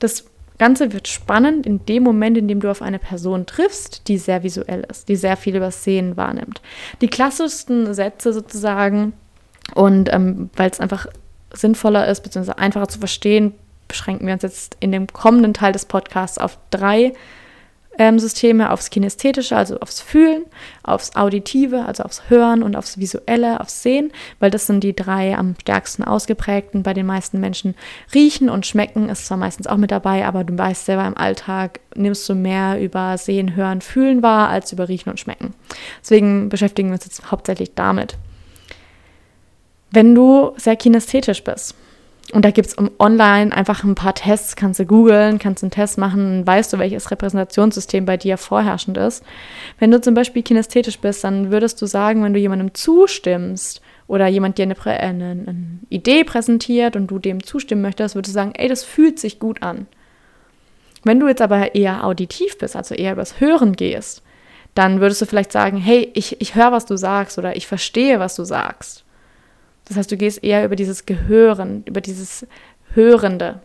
Das 0.00 0.24
Ganze 0.58 0.92
wird 0.92 1.06
spannend 1.06 1.66
in 1.66 1.86
dem 1.86 2.02
Moment, 2.02 2.36
in 2.36 2.48
dem 2.48 2.58
du 2.58 2.68
auf 2.68 2.82
eine 2.82 2.98
Person 2.98 3.46
triffst, 3.46 4.08
die 4.08 4.18
sehr 4.18 4.42
visuell 4.42 4.84
ist, 4.90 5.08
die 5.08 5.14
sehr 5.14 5.36
viel 5.36 5.54
über 5.54 5.70
Szenen 5.70 6.16
wahrnimmt. 6.16 6.60
Die 7.00 7.06
klassischsten 7.06 7.94
Sätze 7.94 8.32
sozusagen 8.32 9.12
und 9.76 10.12
ähm, 10.12 10.50
weil 10.56 10.68
es 10.68 10.80
einfach 10.80 11.06
sinnvoller 11.52 12.08
ist, 12.08 12.22
beziehungsweise 12.22 12.58
einfacher 12.58 12.88
zu 12.88 12.98
verstehen, 12.98 13.54
beschränken 13.86 14.26
wir 14.26 14.34
uns 14.34 14.42
jetzt 14.42 14.76
in 14.80 14.90
dem 14.90 15.06
kommenden 15.06 15.54
Teil 15.54 15.72
des 15.72 15.84
Podcasts 15.84 16.38
auf 16.38 16.58
drei 16.70 17.12
ähm, 17.98 18.18
Systeme 18.18 18.70
aufs 18.70 18.90
Kinästhetische, 18.90 19.56
also 19.56 19.78
aufs 19.80 20.00
Fühlen, 20.00 20.44
aufs 20.82 21.16
Auditive, 21.16 21.84
also 21.84 22.04
aufs 22.04 22.22
Hören 22.28 22.62
und 22.62 22.76
aufs 22.76 22.98
Visuelle, 22.98 23.60
aufs 23.60 23.82
Sehen, 23.82 24.12
weil 24.38 24.50
das 24.50 24.66
sind 24.66 24.82
die 24.84 24.94
drei 24.94 25.36
am 25.36 25.56
stärksten 25.60 26.04
ausgeprägten 26.04 26.82
bei 26.82 26.94
den 26.94 27.06
meisten 27.06 27.40
Menschen. 27.40 27.74
Riechen 28.14 28.48
und 28.48 28.66
Schmecken 28.66 29.08
ist 29.08 29.26
zwar 29.26 29.36
meistens 29.36 29.66
auch 29.66 29.76
mit 29.76 29.90
dabei, 29.90 30.26
aber 30.26 30.44
du 30.44 30.56
weißt 30.56 30.86
selber 30.86 31.06
im 31.06 31.16
Alltag 31.16 31.80
nimmst 31.94 32.28
du 32.28 32.34
mehr 32.34 32.80
über 32.80 33.18
Sehen, 33.18 33.56
Hören, 33.56 33.80
Fühlen 33.80 34.22
wahr 34.22 34.48
als 34.48 34.72
über 34.72 34.88
Riechen 34.88 35.10
und 35.10 35.20
Schmecken. 35.20 35.54
Deswegen 36.00 36.48
beschäftigen 36.48 36.88
wir 36.88 36.94
uns 36.94 37.04
jetzt 37.04 37.30
hauptsächlich 37.30 37.74
damit. 37.74 38.16
Wenn 39.90 40.14
du 40.14 40.52
sehr 40.56 40.76
kinästhetisch 40.76 41.42
bist, 41.42 41.74
und 42.32 42.44
da 42.44 42.50
gibt 42.50 42.68
es 42.68 42.76
online 42.98 43.54
einfach 43.54 43.84
ein 43.84 43.94
paar 43.94 44.14
Tests, 44.14 44.54
kannst 44.54 44.78
du 44.78 44.84
googeln, 44.84 45.38
kannst 45.38 45.62
einen 45.62 45.70
Test 45.70 45.96
machen, 45.96 46.46
weißt 46.46 46.72
du, 46.72 46.78
welches 46.78 47.10
Repräsentationssystem 47.10 48.04
bei 48.04 48.18
dir 48.18 48.36
vorherrschend 48.36 48.98
ist. 48.98 49.24
Wenn 49.78 49.90
du 49.90 50.00
zum 50.00 50.12
Beispiel 50.12 50.42
kinästhetisch 50.42 50.98
bist, 50.98 51.24
dann 51.24 51.50
würdest 51.50 51.80
du 51.80 51.86
sagen, 51.86 52.22
wenn 52.22 52.34
du 52.34 52.38
jemandem 52.38 52.74
zustimmst 52.74 53.80
oder 54.08 54.26
jemand 54.26 54.58
dir 54.58 54.64
eine, 54.64 54.76
eine, 54.84 55.30
eine 55.30 55.78
Idee 55.88 56.24
präsentiert 56.24 56.96
und 56.96 57.06
du 57.06 57.18
dem 57.18 57.42
zustimmen 57.42 57.80
möchtest, 57.80 58.14
würdest 58.14 58.34
du 58.34 58.38
sagen, 58.38 58.52
ey, 58.54 58.68
das 58.68 58.84
fühlt 58.84 59.18
sich 59.18 59.38
gut 59.38 59.62
an. 59.62 59.86
Wenn 61.04 61.20
du 61.20 61.28
jetzt 61.28 61.40
aber 61.40 61.74
eher 61.74 62.04
auditiv 62.04 62.58
bist, 62.58 62.76
also 62.76 62.94
eher 62.94 63.12
übers 63.12 63.40
Hören 63.40 63.72
gehst, 63.72 64.22
dann 64.74 65.00
würdest 65.00 65.22
du 65.22 65.26
vielleicht 65.26 65.52
sagen, 65.52 65.78
hey, 65.78 66.10
ich, 66.12 66.40
ich 66.42 66.54
höre, 66.54 66.72
was 66.72 66.84
du 66.84 66.96
sagst 66.96 67.38
oder 67.38 67.56
ich 67.56 67.66
verstehe, 67.66 68.20
was 68.20 68.36
du 68.36 68.44
sagst. 68.44 69.04
Das 69.88 69.96
heißt, 69.96 70.12
du 70.12 70.16
gehst 70.16 70.44
eher 70.44 70.64
über 70.64 70.76
dieses 70.76 71.06
Gehören, 71.06 71.82
über 71.86 72.00
dieses 72.00 72.46
Hörende. 72.94 73.60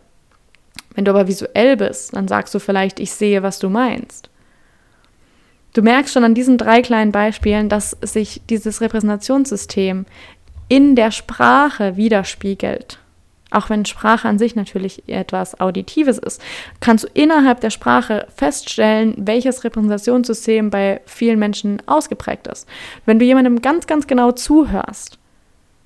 Wenn 0.94 1.04
du 1.04 1.10
aber 1.10 1.28
visuell 1.28 1.76
bist, 1.76 2.14
dann 2.14 2.28
sagst 2.28 2.54
du 2.54 2.58
vielleicht, 2.58 2.98
ich 2.98 3.12
sehe, 3.12 3.42
was 3.42 3.58
du 3.58 3.68
meinst. 3.68 4.30
Du 5.74 5.82
merkst 5.82 6.14
schon 6.14 6.24
an 6.24 6.34
diesen 6.34 6.56
drei 6.56 6.82
kleinen 6.82 7.12
Beispielen, 7.12 7.68
dass 7.68 7.96
sich 8.00 8.40
dieses 8.48 8.80
Repräsentationssystem 8.80 10.06
in 10.68 10.96
der 10.96 11.10
Sprache 11.10 11.96
widerspiegelt. 11.96 13.00
Auch 13.50 13.70
wenn 13.70 13.84
Sprache 13.84 14.28
an 14.28 14.38
sich 14.38 14.56
natürlich 14.56 15.08
etwas 15.08 15.60
Auditives 15.60 16.18
ist, 16.18 16.40
kannst 16.80 17.04
du 17.04 17.08
innerhalb 17.12 17.60
der 17.60 17.70
Sprache 17.70 18.26
feststellen, 18.34 19.14
welches 19.16 19.62
Repräsentationssystem 19.62 20.70
bei 20.70 21.00
vielen 21.06 21.38
Menschen 21.38 21.82
ausgeprägt 21.86 22.46
ist. 22.46 22.68
Wenn 23.04 23.18
du 23.18 23.24
jemandem 23.24 23.60
ganz, 23.60 23.86
ganz 23.86 24.06
genau 24.06 24.32
zuhörst, 24.32 25.18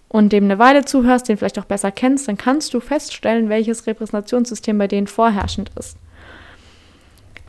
und 0.08 0.32
dem 0.32 0.44
eine 0.44 0.58
Weile 0.58 0.84
zuhörst, 0.84 1.28
den 1.28 1.36
vielleicht 1.36 1.58
auch 1.58 1.64
besser 1.64 1.90
kennst, 1.90 2.28
dann 2.28 2.38
kannst 2.38 2.72
du 2.72 2.80
feststellen, 2.80 3.48
welches 3.48 3.86
Repräsentationssystem 3.86 4.78
bei 4.78 4.88
denen 4.88 5.06
vorherrschend 5.06 5.70
ist. 5.78 5.96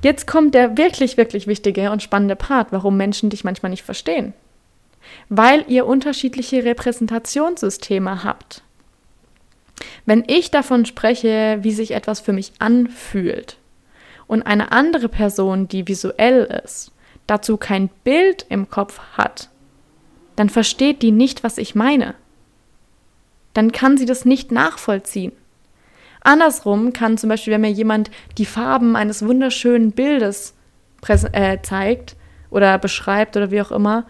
Jetzt 0.02 0.28
kommt 0.28 0.56
der 0.56 0.78
wirklich, 0.78 1.18
wirklich 1.18 1.48
wichtige 1.48 1.92
und 1.92 2.04
spannende 2.04 2.36
Part, 2.36 2.72
warum 2.72 2.98
Menschen 2.98 3.30
dich 3.30 3.44
manchmal 3.44 3.70
nicht 3.70 3.84
verstehen. 3.84 4.34
Weil 5.30 5.66
ihr 5.68 5.86
unterschiedliche 5.86 6.64
Repräsentationssysteme 6.64 8.24
habt. 8.24 8.64
Wenn 10.06 10.24
ich 10.28 10.52
davon 10.52 10.86
spreche, 10.86 11.60
wie 11.62 11.72
sich 11.72 11.92
etwas 11.92 12.20
für 12.20 12.34
mich 12.34 12.52
anfühlt 12.60 13.58
und 14.28 14.44
eine 14.44 14.74
andere 14.74 15.08
Person, 15.08 15.70
die 15.70 15.88
visuell 15.88 16.62
ist, 16.66 16.92
dazu 17.28 17.56
kein 17.58 17.90
Bild 18.04 18.46
im 18.50 18.70
Kopf 18.70 19.00
hat, 19.14 19.50
dann 20.36 20.50
versteht 20.50 21.02
die 21.02 21.12
nicht, 21.12 21.44
was 21.44 21.58
ich 21.58 21.76
meine 21.76 22.16
dann 23.60 23.74
kann 23.74 23.98
sie 23.98 24.06
das 24.06 24.24
nicht 24.24 24.54
nachvollziehen. 24.54 25.34
Andersrum 26.22 26.94
kann 26.94 27.18
zum 27.18 27.28
Beispiel, 27.28 27.52
wenn 27.52 27.60
mir 27.60 27.70
jemand 27.70 28.10
die 28.38 28.46
Farben 28.46 28.96
eines 28.96 29.26
wunderschönen 29.26 29.92
Bildes 29.92 30.54
äh, 31.34 31.58
zeigt 31.62 32.16
oder 32.52 32.78
beschreibt 32.78 33.36
oder 33.36 33.52
wie 33.52 33.62
auch 33.62 33.72
immer, 33.72 34.06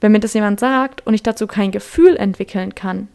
wenn 0.00 0.10
mir 0.10 0.18
das 0.18 0.34
jemand 0.34 0.58
sagt 0.58 1.06
und 1.06 1.14
ich 1.14 1.22
dazu 1.22 1.46
kein 1.46 1.70
Gefühl 1.70 2.16
entwickeln 2.16 2.74
kann, 2.74 3.06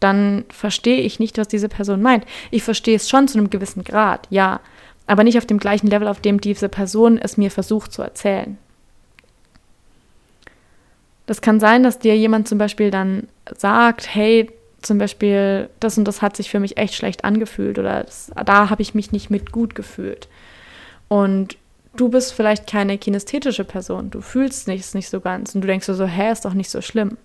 dann 0.00 0.46
verstehe 0.48 1.00
ich 1.00 1.20
nicht, 1.20 1.38
was 1.38 1.46
diese 1.46 1.68
Person 1.68 2.02
meint. 2.02 2.24
Ich 2.50 2.64
verstehe 2.64 2.96
es 2.96 3.08
schon 3.08 3.28
zu 3.28 3.38
einem 3.38 3.50
gewissen 3.50 3.84
Grad, 3.84 4.26
ja, 4.30 4.58
aber 5.06 5.22
nicht 5.22 5.38
auf 5.38 5.46
dem 5.46 5.58
gleichen 5.58 5.86
Level, 5.86 6.08
auf 6.08 6.20
dem 6.20 6.40
diese 6.40 6.68
Person 6.68 7.18
es 7.18 7.36
mir 7.36 7.52
versucht 7.52 7.92
zu 7.92 8.02
erzählen. 8.02 8.58
Das 11.26 11.40
kann 11.40 11.60
sein, 11.60 11.84
dass 11.84 12.00
dir 12.00 12.16
jemand 12.16 12.48
zum 12.48 12.58
Beispiel 12.58 12.90
dann 12.90 13.28
sagt, 13.56 14.12
hey, 14.12 14.50
zum 14.82 14.98
Beispiel, 14.98 15.68
das 15.80 15.98
und 15.98 16.04
das 16.04 16.22
hat 16.22 16.36
sich 16.36 16.50
für 16.50 16.60
mich 16.60 16.76
echt 16.76 16.94
schlecht 16.94 17.24
angefühlt 17.24 17.78
oder 17.78 18.04
das, 18.04 18.30
da 18.46 18.70
habe 18.70 18.82
ich 18.82 18.94
mich 18.94 19.12
nicht 19.12 19.30
mit 19.30 19.52
gut 19.52 19.74
gefühlt. 19.74 20.28
Und 21.08 21.56
du 21.96 22.08
bist 22.08 22.32
vielleicht 22.32 22.66
keine 22.66 22.98
kinästhetische 22.98 23.64
Person, 23.64 24.10
du 24.10 24.20
fühlst 24.20 24.68
nichts 24.68 24.94
nicht 24.94 25.10
so 25.10 25.20
ganz 25.20 25.54
und 25.54 25.62
du 25.62 25.66
denkst 25.66 25.86
so, 25.86 26.06
hä, 26.06 26.32
ist 26.32 26.44
doch 26.44 26.54
nicht 26.54 26.70
so 26.70 26.80
schlimm. 26.80 27.18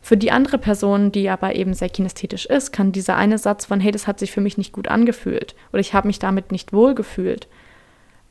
Für 0.00 0.16
die 0.16 0.32
andere 0.32 0.58
Person, 0.58 1.12
die 1.12 1.28
aber 1.28 1.54
eben 1.54 1.74
sehr 1.74 1.88
kinästhetisch 1.88 2.46
ist, 2.46 2.72
kann 2.72 2.90
dieser 2.90 3.16
eine 3.16 3.38
Satz 3.38 3.66
von, 3.66 3.78
hey, 3.78 3.92
das 3.92 4.08
hat 4.08 4.18
sich 4.18 4.32
für 4.32 4.40
mich 4.40 4.58
nicht 4.58 4.72
gut 4.72 4.88
angefühlt 4.88 5.54
oder 5.72 5.80
ich 5.80 5.94
habe 5.94 6.08
mich 6.08 6.18
damit 6.18 6.50
nicht 6.50 6.72
wohl 6.72 6.94
gefühlt, 6.94 7.46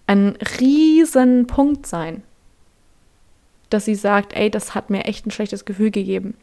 ein 0.08 0.38
riesen 0.60 1.48
Punkt 1.48 1.86
sein, 1.86 2.24
dass 3.70 3.86
sie 3.86 3.96
sagt, 3.96 4.34
ey, 4.34 4.50
das 4.50 4.76
hat 4.76 4.90
mir 4.90 5.06
echt 5.06 5.26
ein 5.26 5.32
schlechtes 5.32 5.64
Gefühl 5.64 5.92
gegeben. 5.92 6.36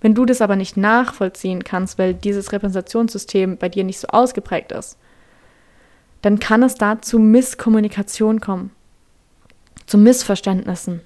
Wenn 0.00 0.14
du 0.14 0.24
das 0.24 0.40
aber 0.40 0.56
nicht 0.56 0.76
nachvollziehen 0.76 1.64
kannst, 1.64 1.98
weil 1.98 2.14
dieses 2.14 2.52
Repräsentationssystem 2.52 3.56
bei 3.56 3.68
dir 3.68 3.84
nicht 3.84 3.98
so 3.98 4.08
ausgeprägt 4.08 4.72
ist, 4.72 4.96
dann 6.22 6.38
kann 6.38 6.62
es 6.62 6.74
da 6.74 7.00
zu 7.00 7.18
Misskommunikation 7.18 8.40
kommen, 8.40 8.70
zu 9.86 9.98
Missverständnissen. 9.98 11.00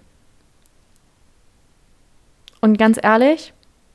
Und 2.60 2.78
ganz 2.78 2.98
ehrlich, 3.02 3.52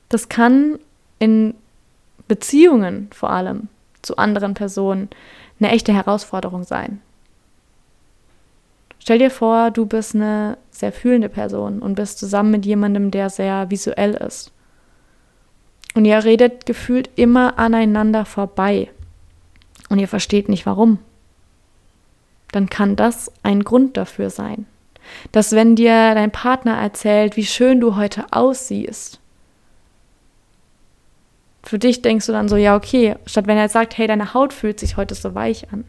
das 0.10 0.30
kann 0.30 0.80
in 1.20 1.54
Beziehungen 2.28 3.10
vor 3.14 3.30
allem 3.30 3.70
zu 4.02 4.18
anderen 4.18 4.54
Personen 4.54 5.10
eine 5.60 5.72
echte 5.72 5.94
Herausforderung 5.94 6.64
sein. 6.64 7.02
Stell 9.00 9.20
dir 9.20 9.32
vor, 9.32 9.72
du 9.72 9.86
bist 9.86 10.16
eine 10.16 10.58
sehr 10.70 10.92
fühlende 10.92 11.30
Person 11.30 11.80
und 11.80 11.96
bist 11.96 12.20
zusammen 12.20 12.52
mit 12.52 12.66
jemandem, 12.66 13.10
der 13.10 13.30
sehr 13.30 13.70
visuell 13.70 14.14
ist. 14.16 14.52
Und 15.98 16.06
ihr 16.06 16.24
redet 16.24 16.68
gefühlt 16.68 17.10
immer 17.16 17.58
aneinander 17.58 18.24
vorbei. 18.24 18.92
Und 19.90 19.98
ihr 19.98 20.08
versteht 20.08 20.48
nicht 20.48 20.68
warum. 20.68 21.00
Dann 22.52 22.70
kann 22.70 22.96
das 22.96 23.32
ein 23.42 23.64
Grund 23.64 23.98
dafür 23.98 24.30
sein. 24.30 24.68
Dass 25.32 25.54
wenn 25.54 25.76
dir 25.76 26.14
dein 26.14 26.30
Partner 26.30 26.78
erzählt, 26.78 27.36
wie 27.36 27.48
schön 27.48 27.82
du 27.82 27.96
heute 27.96 28.28
aussiehst, 28.30 29.20
für 31.64 31.80
dich 31.80 32.04
denkst 32.04 32.28
du 32.28 32.32
dann 32.32 32.48
so, 32.48 32.58
ja, 32.58 32.76
okay, 32.76 33.16
statt 33.26 33.48
wenn 33.48 33.58
er 33.58 33.68
sagt, 33.68 33.98
hey, 33.98 34.06
deine 34.06 34.36
Haut 34.36 34.54
fühlt 34.54 34.80
sich 34.80 34.98
heute 34.98 35.16
so 35.16 35.34
weich 35.34 35.74
an 35.74 35.84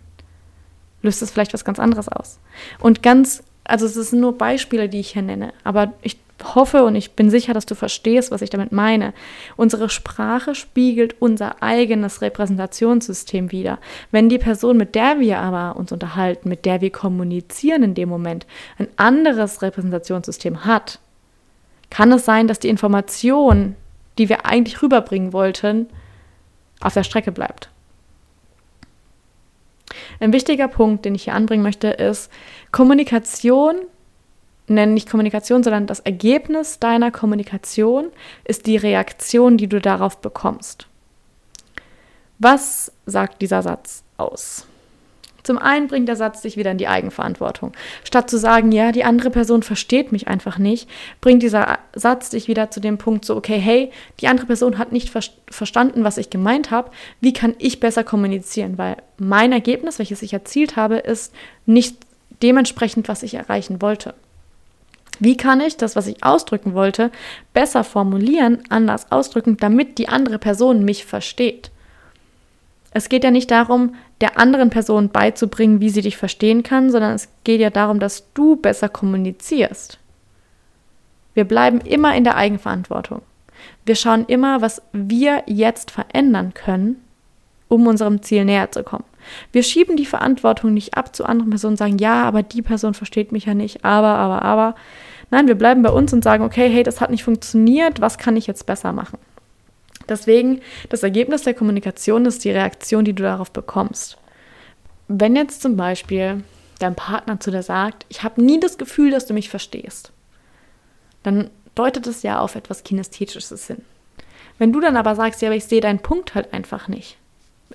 löst 1.02 1.22
es 1.22 1.30
vielleicht 1.30 1.54
was 1.54 1.64
ganz 1.64 1.78
anderes 1.78 2.08
aus. 2.08 2.38
Und 2.78 3.02
ganz, 3.02 3.42
also 3.64 3.86
es 3.86 3.94
sind 3.94 4.20
nur 4.20 4.36
Beispiele, 4.36 4.88
die 4.88 5.00
ich 5.00 5.10
hier 5.10 5.22
nenne, 5.22 5.52
aber 5.64 5.92
ich 6.02 6.18
hoffe 6.42 6.84
und 6.84 6.94
ich 6.94 7.12
bin 7.12 7.30
sicher, 7.30 7.52
dass 7.52 7.66
du 7.66 7.74
verstehst, 7.74 8.30
was 8.30 8.42
ich 8.42 8.50
damit 8.50 8.72
meine. 8.72 9.12
Unsere 9.56 9.88
Sprache 9.88 10.54
spiegelt 10.54 11.16
unser 11.20 11.62
eigenes 11.62 12.22
Repräsentationssystem 12.22 13.50
wider. 13.52 13.78
Wenn 14.10 14.28
die 14.28 14.38
Person, 14.38 14.76
mit 14.76 14.94
der 14.94 15.20
wir 15.20 15.38
aber 15.38 15.76
uns 15.76 15.92
unterhalten, 15.92 16.48
mit 16.48 16.64
der 16.64 16.80
wir 16.80 16.90
kommunizieren 16.90 17.82
in 17.82 17.94
dem 17.94 18.08
Moment, 18.08 18.46
ein 18.78 18.88
anderes 18.96 19.62
Repräsentationssystem 19.62 20.64
hat, 20.64 21.00
kann 21.90 22.12
es 22.12 22.24
sein, 22.24 22.48
dass 22.48 22.58
die 22.58 22.68
Information, 22.68 23.74
die 24.18 24.28
wir 24.28 24.46
eigentlich 24.46 24.82
rüberbringen 24.82 25.32
wollten, 25.32 25.86
auf 26.80 26.94
der 26.94 27.04
Strecke 27.04 27.32
bleibt. 27.32 27.70
Ein 30.20 30.32
wichtiger 30.32 30.68
Punkt, 30.68 31.04
den 31.04 31.14
ich 31.14 31.24
hier 31.24 31.34
anbringen 31.34 31.62
möchte, 31.62 31.88
ist 31.88 32.30
Kommunikation, 32.72 33.76
nenne 34.70 34.92
nicht 34.92 35.10
Kommunikation, 35.10 35.62
sondern 35.62 35.86
das 35.86 36.00
Ergebnis 36.00 36.78
deiner 36.78 37.10
Kommunikation 37.10 38.08
ist 38.44 38.66
die 38.66 38.76
Reaktion, 38.76 39.56
die 39.56 39.68
du 39.68 39.80
darauf 39.80 40.20
bekommst. 40.20 40.86
Was 42.38 42.92
sagt 43.06 43.42
dieser 43.42 43.62
Satz 43.62 44.04
aus? 44.16 44.66
Zum 45.48 45.56
einen 45.56 45.88
bringt 45.88 46.08
der 46.08 46.16
Satz 46.16 46.42
dich 46.42 46.58
wieder 46.58 46.72
in 46.72 46.76
die 46.78 46.88
Eigenverantwortung. 46.88 47.72
Statt 48.04 48.28
zu 48.28 48.38
sagen, 48.38 48.70
ja, 48.70 48.92
die 48.92 49.04
andere 49.04 49.30
Person 49.30 49.62
versteht 49.62 50.12
mich 50.12 50.28
einfach 50.28 50.58
nicht, 50.58 50.90
bringt 51.22 51.42
dieser 51.42 51.78
Satz 51.94 52.28
dich 52.28 52.48
wieder 52.48 52.70
zu 52.70 52.80
dem 52.80 52.98
Punkt 52.98 53.24
so, 53.24 53.34
okay, 53.34 53.58
hey, 53.58 53.90
die 54.20 54.28
andere 54.28 54.46
Person 54.46 54.76
hat 54.76 54.92
nicht 54.92 55.08
ver 55.08 55.22
verstanden, 55.50 56.04
was 56.04 56.18
ich 56.18 56.28
gemeint 56.28 56.70
habe. 56.70 56.90
Wie 57.22 57.32
kann 57.32 57.54
ich 57.58 57.80
besser 57.80 58.04
kommunizieren? 58.04 58.76
Weil 58.76 58.98
mein 59.16 59.52
Ergebnis, 59.52 59.98
welches 59.98 60.20
ich 60.20 60.34
erzielt 60.34 60.76
habe, 60.76 60.96
ist 60.96 61.32
nicht 61.64 61.96
dementsprechend, 62.42 63.08
was 63.08 63.22
ich 63.22 63.32
erreichen 63.32 63.80
wollte. 63.80 64.14
Wie 65.18 65.36
kann 65.36 65.60
ich 65.60 65.76
das, 65.76 65.96
was 65.96 66.06
ich 66.06 66.22
ausdrücken 66.24 66.74
wollte, 66.74 67.10
besser 67.52 67.84
formulieren, 67.84 68.62
anders 68.68 69.10
ausdrücken, 69.10 69.56
damit 69.56 69.98
die 69.98 70.08
andere 70.08 70.38
Person 70.38 70.84
mich 70.84 71.04
versteht? 71.04 71.70
Es 72.90 73.08
geht 73.08 73.24
ja 73.24 73.30
nicht 73.30 73.50
darum, 73.50 73.94
der 74.20 74.38
anderen 74.38 74.70
Person 74.70 75.10
beizubringen, 75.10 75.80
wie 75.80 75.90
sie 75.90 76.00
dich 76.00 76.16
verstehen 76.16 76.62
kann, 76.62 76.90
sondern 76.90 77.14
es 77.14 77.28
geht 77.44 77.60
ja 77.60 77.70
darum, 77.70 78.00
dass 78.00 78.32
du 78.32 78.56
besser 78.56 78.88
kommunizierst. 78.88 79.98
Wir 81.34 81.44
bleiben 81.44 81.80
immer 81.80 82.16
in 82.16 82.24
der 82.24 82.36
Eigenverantwortung. 82.36 83.22
Wir 83.84 83.94
schauen 83.94 84.24
immer, 84.26 84.60
was 84.60 84.82
wir 84.92 85.44
jetzt 85.46 85.90
verändern 85.90 86.54
können, 86.54 86.96
um 87.68 87.86
unserem 87.86 88.22
Ziel 88.22 88.44
näher 88.44 88.70
zu 88.70 88.82
kommen. 88.82 89.04
Wir 89.52 89.62
schieben 89.62 89.96
die 89.96 90.06
Verantwortung 90.06 90.74
nicht 90.74 90.96
ab 90.96 91.14
zu 91.14 91.24
anderen 91.24 91.50
Personen 91.50 91.74
und 91.74 91.78
sagen, 91.78 91.98
ja, 91.98 92.24
aber 92.24 92.42
die 92.42 92.62
Person 92.62 92.94
versteht 92.94 93.30
mich 93.30 93.44
ja 93.44 93.54
nicht, 93.54 93.84
aber, 93.84 94.08
aber, 94.08 94.42
aber. 94.42 94.74
Nein, 95.30 95.46
wir 95.46 95.56
bleiben 95.56 95.82
bei 95.82 95.90
uns 95.90 96.12
und 96.12 96.24
sagen, 96.24 96.44
okay, 96.44 96.68
hey, 96.70 96.82
das 96.82 97.00
hat 97.00 97.10
nicht 97.10 97.24
funktioniert, 97.24 98.00
was 98.00 98.18
kann 98.18 98.36
ich 98.36 98.46
jetzt 98.46 98.66
besser 98.66 98.92
machen? 98.92 99.18
Deswegen, 100.08 100.60
das 100.88 101.02
Ergebnis 101.02 101.42
der 101.42 101.54
Kommunikation 101.54 102.24
ist 102.24 102.44
die 102.44 102.50
Reaktion, 102.50 103.04
die 103.04 103.12
du 103.12 103.22
darauf 103.22 103.50
bekommst. 103.50 104.16
Wenn 105.06 105.36
jetzt 105.36 105.60
zum 105.60 105.76
Beispiel 105.76 106.42
dein 106.78 106.94
Partner 106.94 107.40
zu 107.40 107.50
dir 107.50 107.62
sagt, 107.62 108.06
ich 108.08 108.22
habe 108.22 108.42
nie 108.42 108.60
das 108.60 108.78
Gefühl, 108.78 109.10
dass 109.10 109.26
du 109.26 109.34
mich 109.34 109.50
verstehst, 109.50 110.12
dann 111.22 111.50
deutet 111.74 112.06
es 112.06 112.22
ja 112.22 112.40
auf 112.40 112.54
etwas 112.54 112.84
Kinästhetisches 112.84 113.66
hin. 113.66 113.82
Wenn 114.58 114.72
du 114.72 114.80
dann 114.80 114.96
aber 114.96 115.14
sagst, 115.14 115.42
ja, 115.42 115.48
aber 115.48 115.56
ich 115.56 115.66
sehe 115.66 115.80
deinen 115.80 116.00
Punkt 116.00 116.34
halt 116.34 116.52
einfach 116.52 116.88
nicht, 116.88 117.16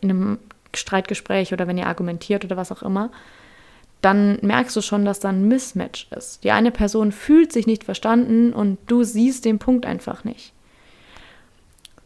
in 0.01 0.09
einem 0.09 0.39
Streitgespräch 0.75 1.53
oder 1.53 1.67
wenn 1.67 1.77
ihr 1.77 1.87
argumentiert 1.87 2.43
oder 2.45 2.57
was 2.57 2.71
auch 2.71 2.81
immer, 2.81 3.11
dann 4.03 4.37
merkst 4.41 4.75
du 4.75 4.81
schon, 4.81 5.05
dass 5.05 5.19
da 5.19 5.29
ein 5.29 5.47
Mismatch 5.47 6.07
ist. 6.15 6.43
Die 6.43 6.51
eine 6.51 6.71
Person 6.71 7.11
fühlt 7.11 7.53
sich 7.53 7.67
nicht 7.67 7.83
verstanden 7.83 8.53
und 8.53 8.77
du 8.87 9.03
siehst 9.03 9.45
den 9.45 9.59
Punkt 9.59 9.85
einfach 9.85 10.23
nicht. 10.23 10.51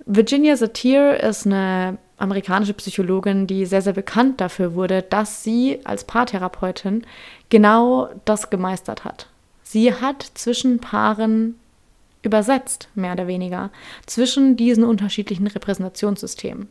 Virginia 0.06 0.56
Satir 0.56 1.22
ist 1.22 1.46
eine 1.46 1.98
amerikanische 2.18 2.74
Psychologin, 2.74 3.48
die 3.48 3.66
sehr, 3.66 3.82
sehr 3.82 3.94
bekannt 3.94 4.40
dafür 4.40 4.74
wurde, 4.76 5.02
dass 5.02 5.44
sie 5.44 5.80
als 5.84 6.04
Paartherapeutin 6.04 7.06
genau 7.50 8.10
das 8.26 8.50
gemeistert 8.50 9.04
hat. 9.04 9.28
Sie 9.64 9.94
hat 9.94 10.32
zwischen 10.36 10.80
Paaren 10.80 11.56
übersetzt, 12.22 12.90
mehr 12.96 13.14
oder 13.14 13.28
weniger, 13.28 13.72
zwischen 14.06 14.56
diesen 14.56 14.84
unterschiedlichen 14.84 15.48
Repräsentationssystemen. 15.48 16.70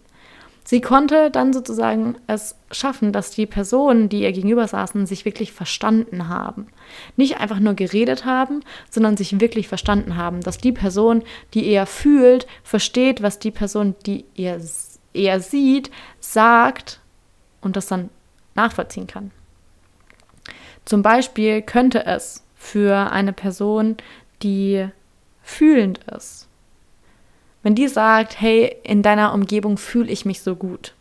Sie 0.68 0.80
konnte 0.80 1.30
dann 1.30 1.52
sozusagen 1.52 2.16
es 2.26 2.56
schaffen, 2.72 3.12
dass 3.12 3.30
die 3.30 3.46
Personen, 3.46 4.08
die 4.08 4.22
ihr 4.22 4.32
gegenüber 4.32 4.66
saßen, 4.66 5.06
sich 5.06 5.24
wirklich 5.24 5.52
verstanden 5.52 6.28
haben. 6.28 6.66
Nicht 7.14 7.38
einfach 7.38 7.60
nur 7.60 7.74
geredet 7.74 8.24
haben, 8.24 8.64
sondern 8.90 9.16
sich 9.16 9.40
wirklich 9.40 9.68
verstanden 9.68 10.16
haben. 10.16 10.40
Dass 10.40 10.58
die 10.58 10.72
Person, 10.72 11.22
die 11.54 11.68
eher 11.68 11.86
fühlt, 11.86 12.48
versteht, 12.64 13.22
was 13.22 13.38
die 13.38 13.52
Person, 13.52 13.94
die 14.06 14.24
ihr 14.34 14.60
eher 15.14 15.38
sieht, 15.38 15.92
sagt 16.18 16.98
und 17.60 17.76
das 17.76 17.86
dann 17.86 18.10
nachvollziehen 18.56 19.06
kann. 19.06 19.30
Zum 20.84 21.02
Beispiel 21.02 21.62
könnte 21.62 22.06
es 22.06 22.42
für 22.56 23.12
eine 23.12 23.32
Person, 23.32 23.98
die 24.42 24.88
fühlend 25.44 26.00
ist, 26.12 26.48
wenn 27.66 27.74
die 27.74 27.88
sagt, 27.88 28.40
hey, 28.40 28.76
in 28.84 29.02
deiner 29.02 29.34
Umgebung 29.34 29.76
fühle 29.76 30.12
ich 30.12 30.24
mich 30.24 30.40
so 30.40 30.54
gut, 30.54 30.94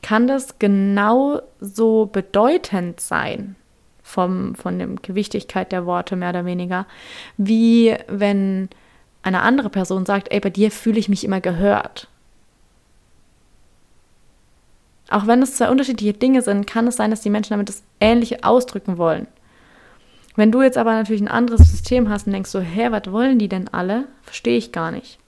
kann 0.00 0.26
das 0.26 0.58
genau 0.58 1.42
so 1.60 2.06
bedeutend 2.06 3.00
sein 3.00 3.54
vom, 4.02 4.54
von 4.54 4.78
der 4.78 4.88
Gewichtigkeit 5.02 5.70
der 5.70 5.84
Worte 5.84 6.16
mehr 6.16 6.30
oder 6.30 6.46
weniger, 6.46 6.86
wie 7.36 7.94
wenn 8.08 8.70
eine 9.22 9.42
andere 9.42 9.68
Person 9.68 10.06
sagt, 10.06 10.32
ey, 10.32 10.40
bei 10.40 10.48
dir 10.48 10.70
fühle 10.70 10.98
ich 10.98 11.10
mich 11.10 11.22
immer 11.22 11.42
gehört. 11.42 12.08
Auch 15.10 15.26
wenn 15.26 15.42
es 15.42 15.58
zwei 15.58 15.68
unterschiedliche 15.68 16.14
Dinge 16.14 16.40
sind, 16.40 16.66
kann 16.66 16.86
es 16.86 16.96
sein, 16.96 17.10
dass 17.10 17.20
die 17.20 17.28
Menschen 17.28 17.50
damit 17.50 17.68
das 17.68 17.82
Ähnliche 18.00 18.42
ausdrücken 18.42 18.96
wollen. 18.96 19.26
Wenn 20.34 20.50
du 20.50 20.62
jetzt 20.62 20.78
aber 20.78 20.94
natürlich 20.94 21.20
ein 21.20 21.28
anderes 21.28 21.70
System 21.70 22.08
hast 22.08 22.26
und 22.26 22.32
denkst 22.32 22.48
so, 22.48 22.60
hä, 22.60 22.86
was 22.88 23.12
wollen 23.12 23.38
die 23.38 23.48
denn 23.48 23.68
alle? 23.68 24.08
Verstehe 24.22 24.56
ich 24.56 24.72
gar 24.72 24.90
nicht. 24.90 25.18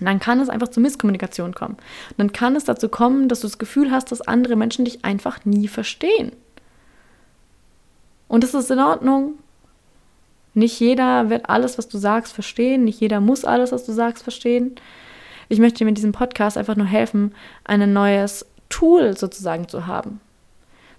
Dann 0.00 0.18
kann 0.18 0.40
es 0.40 0.48
einfach 0.48 0.68
zu 0.68 0.80
Misskommunikation 0.80 1.54
kommen. 1.54 1.74
Und 2.10 2.18
dann 2.18 2.32
kann 2.32 2.56
es 2.56 2.64
dazu 2.64 2.88
kommen, 2.88 3.28
dass 3.28 3.40
du 3.40 3.46
das 3.46 3.58
Gefühl 3.58 3.90
hast, 3.90 4.10
dass 4.10 4.20
andere 4.20 4.56
Menschen 4.56 4.84
dich 4.84 5.04
einfach 5.04 5.44
nie 5.44 5.68
verstehen. 5.68 6.32
Und 8.26 8.42
das 8.42 8.54
ist 8.54 8.70
in 8.70 8.80
Ordnung. 8.80 9.34
Nicht 10.54 10.80
jeder 10.80 11.30
wird 11.30 11.48
alles, 11.48 11.78
was 11.78 11.88
du 11.88 11.98
sagst, 11.98 12.32
verstehen. 12.32 12.84
Nicht 12.84 13.00
jeder 13.00 13.20
muss 13.20 13.44
alles, 13.44 13.70
was 13.70 13.84
du 13.84 13.92
sagst, 13.92 14.22
verstehen. 14.22 14.74
Ich 15.48 15.58
möchte 15.58 15.78
dir 15.78 15.84
mit 15.84 15.96
diesem 15.96 16.12
Podcast 16.12 16.56
einfach 16.56 16.76
nur 16.76 16.86
helfen, 16.86 17.34
ein 17.64 17.92
neues 17.92 18.46
Tool 18.68 19.16
sozusagen 19.16 19.68
zu 19.68 19.86
haben. 19.86 20.20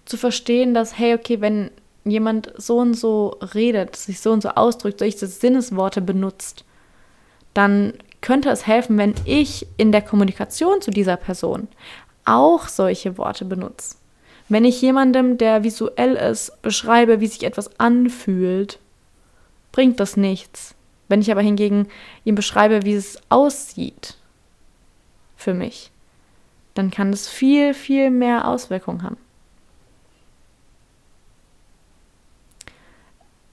zu 0.06 0.18
verstehen, 0.18 0.74
dass, 0.74 0.98
hey, 0.98 1.16
okay, 1.16 1.42
wenn 1.42 1.72
jemand 2.04 2.54
so 2.58 2.78
und 2.78 2.94
so 2.94 3.38
redet, 3.56 3.96
sich 3.96 4.20
so 4.22 4.32
und 4.32 4.42
so 4.42 4.50
ausdrückt, 4.50 5.00
solche 5.00 5.26
Sinnesworte 5.28 6.02
benutzt, 6.02 6.64
dann 7.54 7.94
könnte 8.26 8.50
es 8.50 8.66
helfen, 8.66 8.98
wenn 8.98 9.14
ich 9.24 9.68
in 9.78 9.92
der 9.92 10.02
Kommunikation 10.02 10.82
zu 10.82 10.90
dieser 10.90 11.16
Person 11.16 11.68
auch 12.26 12.68
solche 12.68 13.20
Worte 13.20 13.46
benutze. 13.46 13.98
Wenn 14.50 14.66
ich 14.66 14.82
jemandem, 14.82 15.38
der 15.38 15.64
visuell 15.64 16.16
ist, 16.16 16.60
beschreibe, 16.64 17.22
wie 17.22 17.28
sich 17.28 17.44
etwas 17.44 17.80
anfühlt, 17.80 18.80
bringt 19.72 20.00
das 20.00 20.18
nichts. 20.18 20.74
Wenn 21.08 21.22
ich 21.22 21.32
aber 21.32 21.42
hingegen 21.42 21.88
ihm 22.24 22.34
beschreibe, 22.34 22.84
wie 22.84 22.96
es 22.96 23.22
aussieht 23.30 24.18
für 25.38 25.54
mich, 25.54 25.92
dann 26.74 26.90
kann 26.90 27.14
es 27.14 27.28
viel, 27.28 27.76
viel 27.76 28.10
mehr 28.10 28.48
Auswirkungen 28.48 29.04
haben. 29.04 29.18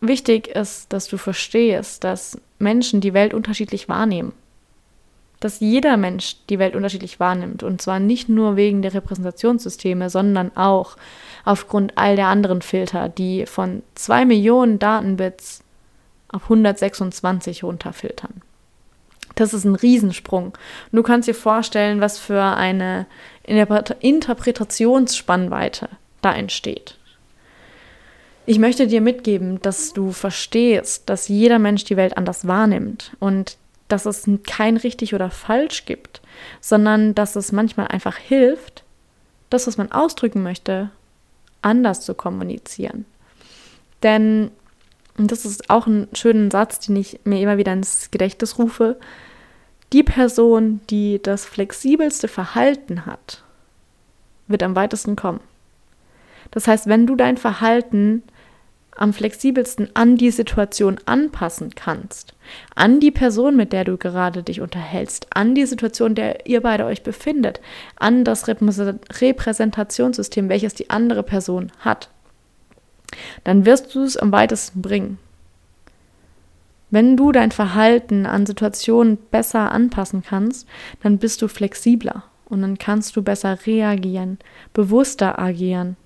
Wichtig 0.01 0.49
ist, 0.49 0.91
dass 0.95 1.09
du 1.09 1.19
verstehst, 1.19 2.05
dass 2.05 2.41
Menschen 2.59 3.03
die 3.03 3.13
Welt 3.13 3.35
unterschiedlich 3.35 3.91
wahrnehmen. 3.91 4.33
Dass 5.43 5.61
jeder 5.61 5.97
Mensch 5.97 6.37
die 6.49 6.59
Welt 6.59 6.77
unterschiedlich 6.77 7.21
wahrnimmt. 7.21 7.63
Und 7.63 7.83
zwar 7.83 7.99
nicht 7.99 8.29
nur 8.29 8.57
wegen 8.57 8.81
der 8.81 8.95
Repräsentationssysteme, 8.95 10.09
sondern 10.09 10.57
auch 10.57 10.97
aufgrund 11.45 11.99
all 11.99 12.17
der 12.17 12.29
anderen 12.29 12.63
Filter, 12.63 13.09
die 13.09 13.47
von 13.47 13.83
2 13.97 14.25
Millionen 14.25 14.79
Datenbits 14.79 15.63
auf 16.29 16.45
126 16.45 17.65
runterfiltern. 17.65 18.41
Das 19.35 19.53
ist 19.53 19.65
ein 19.65 19.75
Riesensprung. 19.75 20.57
Du 20.93 21.03
kannst 21.03 21.27
dir 21.27 21.35
vorstellen, 21.35 22.01
was 22.01 22.19
für 22.19 22.41
eine 22.41 23.07
Interpretationsspannweite 23.45 25.89
da 26.21 26.33
entsteht. 26.33 26.99
Ich 28.45 28.59
möchte 28.59 28.87
dir 28.87 29.01
mitgeben, 29.01 29.61
dass 29.63 29.93
du 29.93 30.13
verstehst, 30.13 31.09
dass 31.09 31.29
jeder 31.29 31.59
Mensch 31.59 31.85
die 31.85 31.97
Welt 31.97 32.17
anders 32.17 32.47
wahrnimmt 32.47 33.17
und 33.21 33.57
dass 33.93 34.07
es 34.07 34.29
kein 34.45 34.79
richtig 34.79 35.15
oder 35.15 35.31
falsch 35.31 35.85
gibt, 35.85 36.23
sondern 36.61 37.15
dass 37.15 37.37
es 37.37 37.53
manchmal 37.53 37.89
einfach 37.89 38.17
hilft, 38.17 38.85
das, 39.51 39.67
was 39.67 39.77
man 39.77 39.93
ausdrücken 39.93 40.43
möchte, 40.43 40.91
anders 41.61 42.01
zu 42.01 42.15
kommunizieren. 42.15 43.05
Denn, 44.03 44.51
und 45.19 45.31
das 45.31 45.45
ist 45.45 45.69
auch 45.69 45.87
ein 45.87 46.09
schöner 46.15 46.51
Satz, 46.51 46.81
den 46.81 46.97
ich 46.97 47.21
mir 47.25 47.41
immer 47.41 47.59
wieder 47.59 47.73
ins 47.73 48.11
Gedächtnis 48.11 48.59
rufe, 48.59 48.99
die 49.93 50.03
Person, 50.03 50.81
die 50.89 51.21
das 51.23 51.45
flexibelste 51.45 52.29
Verhalten 52.29 53.05
hat, 53.05 53.45
wird 54.49 54.63
am 54.63 54.75
weitesten 54.75 55.17
kommen. 55.17 55.41
Das 56.51 56.67
heißt, 56.67 56.87
wenn 56.87 57.07
du 57.07 57.15
dein 57.15 57.37
Verhalten 57.37 58.23
am 58.97 59.13
flexibelsten 59.13 59.91
an 59.95 60.17
die 60.17 60.31
Situation 60.31 60.99
anpassen 61.07 61.75
kannst, 61.75 62.35
an 62.75 63.01
die 63.01 63.11
Person, 63.11 63.57
mit 63.57 63.73
der 63.73 63.85
du 63.85 63.97
gerade 63.97 64.43
dich 64.43 64.61
unterhältst, 64.61 65.29
an 65.35 65.55
die 65.55 65.67
Situation, 65.67 66.15
der 66.15 66.47
ihr 66.47 66.61
beide 66.61 66.85
euch 66.85 67.03
befindet, 67.03 67.61
an 67.97 68.25
das 68.25 68.47
Repräsentationssystem, 68.49 70.49
welches 70.49 70.75
die 70.75 70.91
andere 70.91 71.23
Person 71.23 71.73
hat, 71.79 72.11
dann 73.45 73.65
wirst 73.65 73.95
du 73.95 74.03
es 74.03 74.17
am 74.17 74.33
weitesten 74.33 74.83
bringen. 74.83 75.19
Wenn 76.91 77.17
du 77.17 77.33
dein 77.33 77.53
Verhalten 77.53 78.27
an 78.27 78.45
Situationen 78.45 79.17
besser 79.31 79.73
anpassen 79.73 80.23
kannst, 80.23 80.69
dann 81.03 81.17
bist 81.17 81.41
du 81.41 81.49
flexibler 81.49 82.25
und 82.45 82.61
dann 82.61 82.77
kannst 82.77 83.17
du 83.17 83.23
besser 83.23 83.57
reagieren, 83.65 84.39
bewusster 84.75 85.39
agieren 85.39 85.97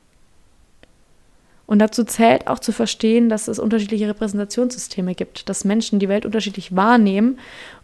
und 1.67 1.81
dazu 1.81 2.05
zählt 2.05 2.47
auch 2.47 2.61
zu 2.61 2.73
verstehen, 2.73 3.29
dass 3.29 3.49
es 3.49 3.59
unterschiedliche 3.59 4.09
Repräsentationssysteme 4.09 5.15
gibt, 5.15 5.49
dass 5.49 5.65
Menschen 5.65 5.99
die 5.99 6.09
Welt 6.09 6.25
unterschiedlich 6.25 6.77
wahrnehmen 6.77 7.39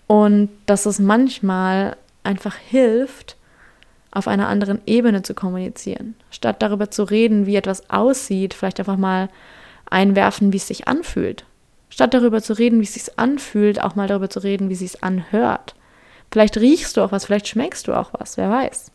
und 0.06 0.50
dass 0.66 0.86
es 0.86 0.98
manchmal 0.98 1.96
einfach 2.22 2.54
hilft, 2.54 3.36
auf 4.12 4.28
einer 4.28 4.48
anderen 4.48 4.80
Ebene 4.86 5.22
zu 5.22 5.34
kommunizieren. 5.34 6.14
Statt 6.30 6.62
darüber 6.62 6.90
zu 6.90 7.02
reden, 7.02 7.46
wie 7.46 7.56
etwas 7.56 7.88
aussieht, 7.90 8.54
vielleicht 8.54 8.78
einfach 8.78 8.98
mal 8.98 9.30
einwerfen, 9.86 10.52
wie 10.52 10.58
es 10.58 10.68
sich 10.68 10.86
anfühlt. 10.86 11.44
Statt 11.88 12.14
darüber 12.14 12.42
zu 12.42 12.52
reden, 12.52 12.78
wie 12.78 12.84
es 12.84 12.94
sich 12.94 13.18
anfühlt, 13.18 13.82
auch 13.82 13.94
mal 13.94 14.06
darüber 14.06 14.30
zu 14.30 14.40
reden, 14.40 14.68
wie 14.68 14.74
es 14.74 14.80
sich 14.80 15.02
anhört. 15.02 15.74
Vielleicht 16.30 16.56
riechst 16.58 16.96
du 16.96 17.02
auch 17.02 17.10
was, 17.10 17.24
vielleicht 17.24 17.48
schmeckst 17.48 17.88
du 17.88 17.94
auch 17.94 18.10
was, 18.12 18.36
wer 18.36 18.50
weiß. 18.50 18.90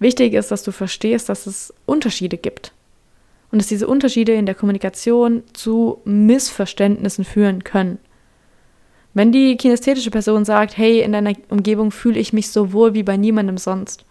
Wichtig 0.00 0.34
ist, 0.34 0.50
dass 0.50 0.64
du 0.64 0.72
verstehst, 0.72 1.28
dass 1.28 1.46
es 1.46 1.72
Unterschiede 1.86 2.36
gibt 2.36 2.72
und 3.52 3.60
dass 3.60 3.68
diese 3.68 3.86
Unterschiede 3.86 4.32
in 4.32 4.46
der 4.46 4.54
Kommunikation 4.54 5.42
zu 5.52 6.00
Missverständnissen 6.04 7.24
führen 7.24 7.62
können. 7.62 7.98
Wenn 9.14 9.30
die 9.30 9.58
kinästhetische 9.58 10.10
Person 10.10 10.46
sagt, 10.46 10.78
hey, 10.78 11.02
in 11.02 11.12
deiner 11.12 11.34
Umgebung 11.50 11.90
fühle 11.90 12.18
ich 12.18 12.32
mich 12.32 12.50
so 12.50 12.72
wohl 12.72 12.94
wie 12.94 13.02
bei 13.02 13.18
niemandem 13.18 13.58
sonst, 13.58 14.06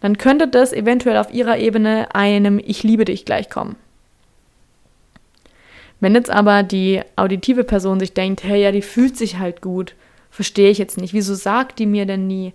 dann 0.00 0.18
könnte 0.18 0.48
das 0.48 0.72
eventuell 0.72 1.16
auf 1.18 1.32
ihrer 1.32 1.56
Ebene 1.56 2.12
einem 2.16 2.58
Ich 2.58 2.82
liebe 2.82 3.04
dich 3.04 3.24
gleichkommen. 3.24 3.76
Wenn 6.00 6.16
jetzt 6.16 6.30
aber 6.30 6.64
die 6.64 7.00
auditive 7.14 7.62
Person 7.62 8.00
sich 8.00 8.12
denkt, 8.12 8.42
hey, 8.42 8.60
ja, 8.60 8.72
die 8.72 8.82
fühlt 8.82 9.16
sich 9.16 9.38
halt 9.38 9.62
gut, 9.62 9.94
verstehe 10.30 10.70
ich 10.70 10.78
jetzt 10.78 10.98
nicht, 10.98 11.14
wieso 11.14 11.36
sagt 11.36 11.78
die 11.78 11.86
mir 11.86 12.06
denn 12.06 12.26
nie, 12.26 12.52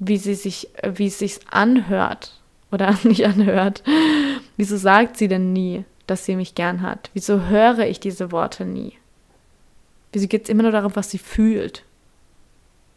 wie 0.00 0.16
sie 0.16 0.34
sich, 0.34 0.68
wie 0.82 1.06
es 1.06 1.20
sich 1.20 1.38
anhört 1.48 2.32
oder 2.76 2.96
nicht 3.04 3.26
anhört, 3.26 3.82
Wieso 4.56 4.76
sagt 4.76 5.16
sie 5.18 5.28
denn 5.28 5.52
nie, 5.52 5.84
dass 6.06 6.24
sie 6.24 6.34
mich 6.34 6.54
gern 6.54 6.82
hat? 6.82 7.10
Wieso 7.12 7.46
höre 7.46 7.80
ich 7.80 8.00
diese 8.00 8.32
Worte 8.32 8.64
nie? 8.64 8.94
Wieso 10.12 10.28
geht 10.28 10.44
es 10.44 10.48
immer 10.48 10.62
nur 10.62 10.72
darum, 10.72 10.96
was 10.96 11.10
sie 11.10 11.18
fühlt? 11.18 11.84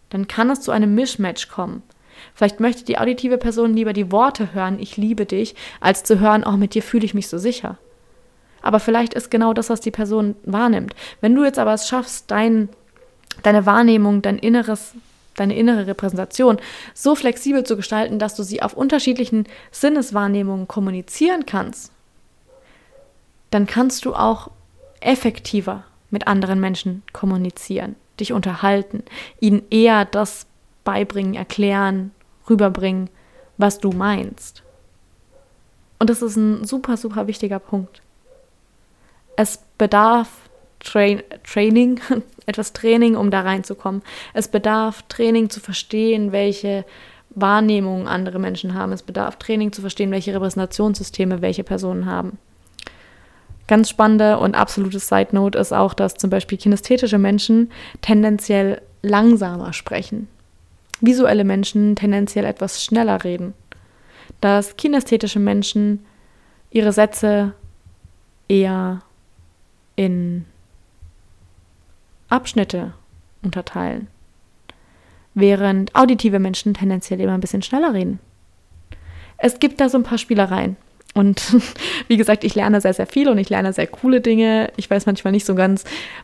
Dann 0.10 0.28
kann 0.28 0.50
es 0.50 0.62
zu 0.62 0.72
einem 0.72 0.96
Mischmatch 0.96 1.50
kommen. 1.50 1.84
Vielleicht 2.34 2.60
möchte 2.60 2.86
die 2.86 2.98
auditive 2.98 3.38
Person 3.38 3.74
lieber 3.74 3.94
die 3.94 4.12
Worte 4.12 4.54
hören, 4.54 4.80
ich 4.80 4.98
liebe 4.98 5.26
dich, 5.26 5.56
als 5.80 6.04
zu 6.04 6.20
hören, 6.20 6.44
oh, 6.46 6.58
mit 6.58 6.74
dir 6.74 6.84
fühle 6.84 7.06
ich 7.06 7.14
mich 7.14 7.28
so 7.28 7.38
sicher. 7.38 7.78
Aber 8.62 8.80
vielleicht 8.80 9.14
ist 9.14 9.32
genau 9.32 9.54
das, 9.54 9.70
was 9.70 9.80
die 9.80 9.92
Person 9.92 10.36
wahrnimmt. 10.44 10.94
Wenn 11.22 11.36
du 11.36 11.44
jetzt 11.44 11.60
aber 11.60 11.74
es 11.74 11.88
schaffst, 11.88 12.30
dein, 12.32 12.70
deine 13.44 13.66
Wahrnehmung, 13.66 14.22
dein 14.22 14.38
inneres 14.38 14.96
deine 15.40 15.56
innere 15.56 15.88
Repräsentation 15.88 16.58
so 16.94 17.16
flexibel 17.16 17.64
zu 17.64 17.76
gestalten, 17.76 18.20
dass 18.20 18.36
du 18.36 18.44
sie 18.44 18.62
auf 18.62 18.74
unterschiedlichen 18.74 19.46
Sinneswahrnehmungen 19.72 20.68
kommunizieren 20.68 21.46
kannst, 21.46 21.92
dann 23.52 23.66
kannst 23.66 24.06
du 24.06 24.14
auch 24.14 24.52
effektiver 25.02 25.84
mit 26.10 26.28
anderen 26.28 26.60
Menschen 26.60 27.04
kommunizieren, 27.14 27.96
dich 28.20 28.34
unterhalten, 28.34 29.04
ihnen 29.40 29.64
eher 29.70 30.06
das 30.06 30.46
beibringen, 30.84 31.36
erklären, 31.36 32.12
rüberbringen, 32.50 33.10
was 33.58 33.80
du 33.80 33.92
meinst. 33.92 34.64
Und 36.00 36.10
das 36.10 36.22
ist 36.22 36.38
ein 36.38 36.66
super, 36.66 36.98
super 36.98 37.28
wichtiger 37.28 37.60
Punkt. 37.60 38.02
Es 39.36 39.60
bedarf 39.78 40.30
Train 40.80 41.22
Training, 41.44 42.00
etwas 42.50 42.74
Training, 42.74 43.16
um 43.16 43.32
da 43.32 43.42
reinzukommen. 43.42 44.02
Es 44.34 44.48
bedarf 44.48 45.04
Training 45.08 45.50
zu 45.50 45.60
verstehen, 45.60 46.32
welche 46.32 46.84
Wahrnehmungen 47.30 48.08
andere 48.08 48.40
Menschen 48.40 48.74
haben. 48.74 48.92
Es 48.92 49.04
bedarf 49.04 49.38
Training 49.38 49.72
zu 49.72 49.82
verstehen, 49.82 50.12
welche 50.12 50.34
Repräsentationssysteme 50.34 51.42
welche 51.42 51.64
Personen 51.64 52.06
haben. 52.06 52.38
Ganz 53.68 53.90
spannende 53.90 54.40
und 54.40 54.56
absolutes 54.56 55.08
Side 55.08 55.30
Note 55.32 55.58
ist 55.58 55.74
auch, 55.74 55.94
dass 55.94 56.16
zum 56.16 56.32
Beispiel 56.32 56.58
kinästhetische 56.58 57.20
Menschen 57.20 57.72
tendenziell 58.02 58.82
langsamer 59.04 59.74
sprechen. 59.74 60.28
Visuelle 61.02 61.44
Menschen 61.44 61.96
tendenziell 61.96 62.46
etwas 62.46 62.84
schneller 62.84 63.24
reden. 63.24 63.54
Dass 64.42 64.76
kinästhetische 64.76 65.40
Menschen 65.40 66.04
ihre 66.72 66.92
Sätze 66.92 67.54
eher 68.48 69.02
in 69.96 70.46
Abschnitte 72.30 72.94
unterteilen, 73.44 74.08
während 75.34 75.96
auditive 75.96 76.40
Menschen 76.40 76.74
tendenziell 76.74 77.20
immer 77.20 77.34
ein 77.34 77.42
bisschen 77.42 77.62
schneller 77.62 77.94
reden. 77.94 78.20
Es 79.38 79.60
gibt 79.60 79.80
da 79.80 79.90
so 79.90 79.98
ein 79.98 80.04
paar 80.04 80.18
Spielereien. 80.18 80.76
Und 81.14 81.56
wie 82.08 82.18
gesagt, 82.18 82.44
ich 82.44 82.56
lerne 82.56 82.82
sehr, 82.82 82.94
sehr 82.94 83.08
viel 83.08 83.30
und 83.30 83.38
ich 83.38 83.50
lerne 83.50 83.74
sehr 83.74 83.88
coole 83.88 84.22
Dinge. 84.22 84.72
Ich 84.78 84.90
weiß 84.90 85.06
manchmal 85.06 85.32
nicht 85.32 85.46
so 85.46 85.56
ganz, 85.56 85.84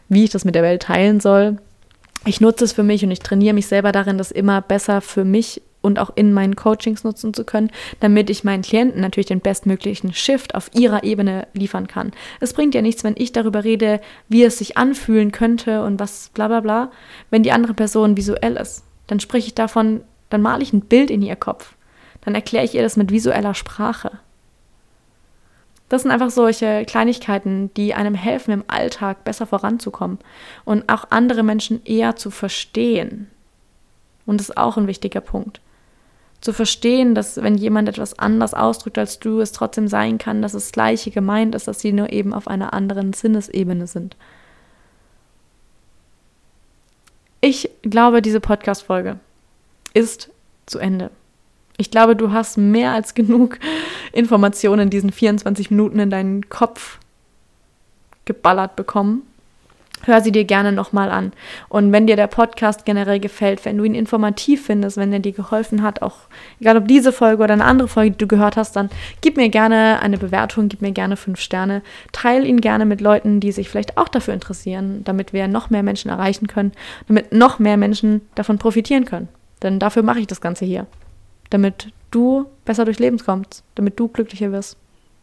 wie 0.10 0.26
ich 0.26 0.30
das 0.30 0.46
mit 0.46 0.56
der 0.56 0.64
Welt 0.64 0.84
teilen 0.84 1.20
soll. 1.20 1.58
Ich 2.26 2.42
nutze 2.42 2.66
es 2.66 2.74
für 2.74 2.84
mich 2.84 3.04
und 3.04 3.12
ich 3.12 3.20
trainiere 3.20 3.54
mich 3.54 3.68
selber 3.68 3.92
darin, 3.92 4.18
das 4.18 4.32
immer 4.32 4.62
besser 4.62 5.02
für 5.02 5.24
mich 5.24 5.62
und 5.86 6.00
auch 6.00 6.10
in 6.16 6.34
meinen 6.34 6.56
Coachings 6.56 7.04
nutzen 7.04 7.34
zu 7.34 7.46
können, 7.46 7.70
damit 8.00 8.30
ich 8.32 8.44
meinen 8.44 8.64
Klienten 8.64 9.02
natürlich 9.02 9.28
den 9.28 9.40
bestmöglichen 9.40 10.14
Shift 10.14 10.56
auf 10.56 10.72
ihrer 10.74 11.04
Ebene 11.04 11.48
liefern 11.54 11.88
kann. 11.88 12.12
Es 12.40 12.54
bringt 12.54 12.74
ja 12.74 12.82
nichts, 12.82 13.04
wenn 13.04 13.16
ich 13.16 13.32
darüber 13.32 13.64
rede, 13.64 14.02
wie 14.28 14.44
es 14.44 14.58
sich 14.58 14.78
anfühlen 14.78 15.32
könnte 15.32 15.84
und 15.84 16.00
was 16.00 16.32
bla 16.34 16.48
bla 16.48 16.60
bla, 16.60 16.92
wenn 17.30 17.44
die 17.44 17.52
andere 17.52 17.76
Person 17.76 18.18
visuell 18.18 18.58
ist. 18.58 18.84
Dann 19.06 19.20
spreche 19.20 19.48
ich 19.48 19.54
davon, 19.54 20.02
dann 20.30 20.42
male 20.42 20.64
ich 20.64 20.74
ein 20.74 20.82
Bild 20.82 21.12
in 21.12 21.22
ihr 21.22 21.36
Kopf. 21.36 21.76
dann 22.22 22.34
erkläre 22.34 22.66
ich 22.66 22.74
ihr 22.74 22.82
das 22.82 22.98
mit 22.98 23.12
visueller 23.12 23.54
Sprache. 23.54 24.14
Das 25.90 26.02
sind 26.02 26.10
einfach 26.10 26.32
solche 26.32 26.84
Kleinigkeiten, 26.86 27.72
die 27.76 27.94
einem 27.94 28.16
helfen, 28.16 28.52
im 28.52 28.64
Alltag 28.66 29.24
besser 29.24 29.46
voranzukommen 29.46 30.18
und 30.64 30.90
auch 30.90 31.06
andere 31.12 31.44
Menschen 31.44 31.86
eher 31.86 32.16
zu 32.16 32.32
verstehen. 32.32 33.30
Und 34.26 34.40
das 34.40 34.50
ist 34.50 34.58
auch 34.58 34.78
ein 34.78 34.88
wichtiger 34.88 35.22
Punkt. 35.22 35.62
Zu 36.46 36.54
verstehen, 36.54 37.16
dass 37.16 37.42
wenn 37.42 37.56
jemand 37.56 37.90
etwas 37.90 38.20
anders 38.20 38.54
ausdrückt 38.54 39.00
als 39.00 39.18
du, 39.18 39.40
es 39.40 39.52
trotzdem 39.52 39.88
sein 39.88 40.20
kann, 40.20 40.44
dass 40.44 40.52
das 40.52 40.72
Gleiche 40.72 41.10
gemeint 41.10 41.56
ist, 41.56 41.68
dass 41.68 41.80
sie 41.80 41.92
nur 41.92 42.14
eben 42.14 42.36
auf 42.36 42.48
einer 42.48 42.72
anderen 42.72 43.14
Sinnesebene 43.14 43.88
sind. 43.88 44.16
Ich 47.42 47.72
glaube, 47.82 48.22
diese 48.22 48.40
Podcast-Folge 48.42 49.18
ist 49.96 50.30
zu 50.68 50.78
Ende. 50.78 51.10
Ich 51.78 51.90
glaube, 51.90 52.16
du 52.16 52.32
hast 52.32 52.60
mehr 52.60 52.92
als 52.92 53.16
genug 53.16 53.58
Informationen 54.14 54.82
in 54.82 54.90
diesen 54.92 55.12
24 55.12 55.72
Minuten 55.72 55.98
in 55.98 56.12
deinen 56.12 56.48
Kopf 56.48 57.00
geballert 58.26 58.76
bekommen. 58.76 59.24
Hör 60.04 60.22
sie 60.22 60.32
dir 60.32 60.44
gerne 60.44 60.72
nochmal 60.72 61.10
an. 61.10 61.32
Und 61.68 61.92
wenn 61.92 62.06
dir 62.06 62.16
der 62.16 62.28
Podcast 62.28 62.86
generell 62.86 63.20
gefällt, 63.20 63.66
wenn 63.66 63.78
du 63.78 63.86
ihn 63.86 63.96
informativ 63.96 64.66
findest, 64.66 64.98
wenn 64.98 65.12
er 65.12 65.20
dir 65.20 65.32
geholfen 65.32 65.82
hat, 65.82 66.02
auch 66.02 66.16
egal 66.60 66.78
ob 66.78 66.88
diese 66.88 67.12
Folge 67.12 67.44
oder 67.44 67.54
eine 67.54 67.66
andere 67.66 67.88
Folge, 67.88 68.12
die 68.12 68.18
du 68.18 68.28
gehört 68.28 68.56
hast, 68.56 68.76
dann 68.76 68.90
gib 69.22 69.38
mir 69.38 69.50
gerne 69.50 70.00
eine 70.02 70.18
Bewertung, 70.18 70.70
gib 70.70 70.82
mir 70.82 70.92
gerne 70.92 71.18
fünf 71.18 71.40
Sterne. 71.40 71.82
Teil 72.12 72.46
ihn 72.46 72.62
gerne 72.62 72.86
mit 72.86 73.02
Leuten, 73.02 73.40
die 73.40 73.52
sich 73.52 73.70
vielleicht 73.70 73.98
auch 73.98 74.10
dafür 74.10 74.34
interessieren, 74.34 75.02
damit 75.06 75.34
wir 75.34 75.48
noch 75.48 75.70
mehr 75.70 75.82
Menschen 75.82 76.12
erreichen 76.12 76.48
können, 76.48 76.74
damit 77.08 77.34
noch 77.34 77.58
mehr 77.58 77.78
Menschen 77.78 78.22
davon 78.36 78.60
profitieren 78.60 79.06
können. 79.06 79.30
Denn 79.64 79.80
dafür 79.80 80.04
mache 80.04 80.20
ich 80.20 80.28
das 80.28 80.42
Ganze 80.42 80.66
hier 80.66 80.86
damit 81.50 81.92
du 82.12 82.46
besser 82.66 82.86
durchs 82.86 83.00
Leben 83.00 83.18
kommst, 83.18 83.64
damit 83.76 84.00
du 84.00 84.08
glücklicher 84.08 84.52
wirst 84.52 84.78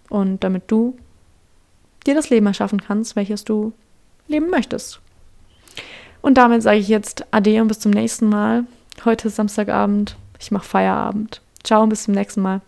und 0.09 0.43
damit 0.45 0.65
du 0.69 0.97
dir 2.07 2.15
das 2.15 2.31
Leben 2.31 2.47
erschaffen 2.47 2.81
kannst, 2.81 3.17
welches 3.17 3.45
du 3.45 3.73
leben 4.29 4.51
möchtest. 4.51 5.01
Und 6.21 6.39
damit 6.39 6.63
sage 6.63 6.79
ich 6.79 6.89
jetzt 6.89 7.25
Ade 7.33 7.61
und 7.61 7.69
bis 7.69 7.81
zum 7.81 7.91
nächsten 7.91 8.29
Mal. 8.29 8.65
Heute 9.05 9.29
ist 9.29 9.37
Samstagabend. 9.37 10.17
Ich 10.39 10.51
mache 10.51 10.65
Feierabend. 10.65 11.41
Ciao 11.65 11.83
und 11.83 11.89
bis 11.89 12.05
zum 12.05 12.15
nächsten 12.15 12.43
Mal. 12.43 12.61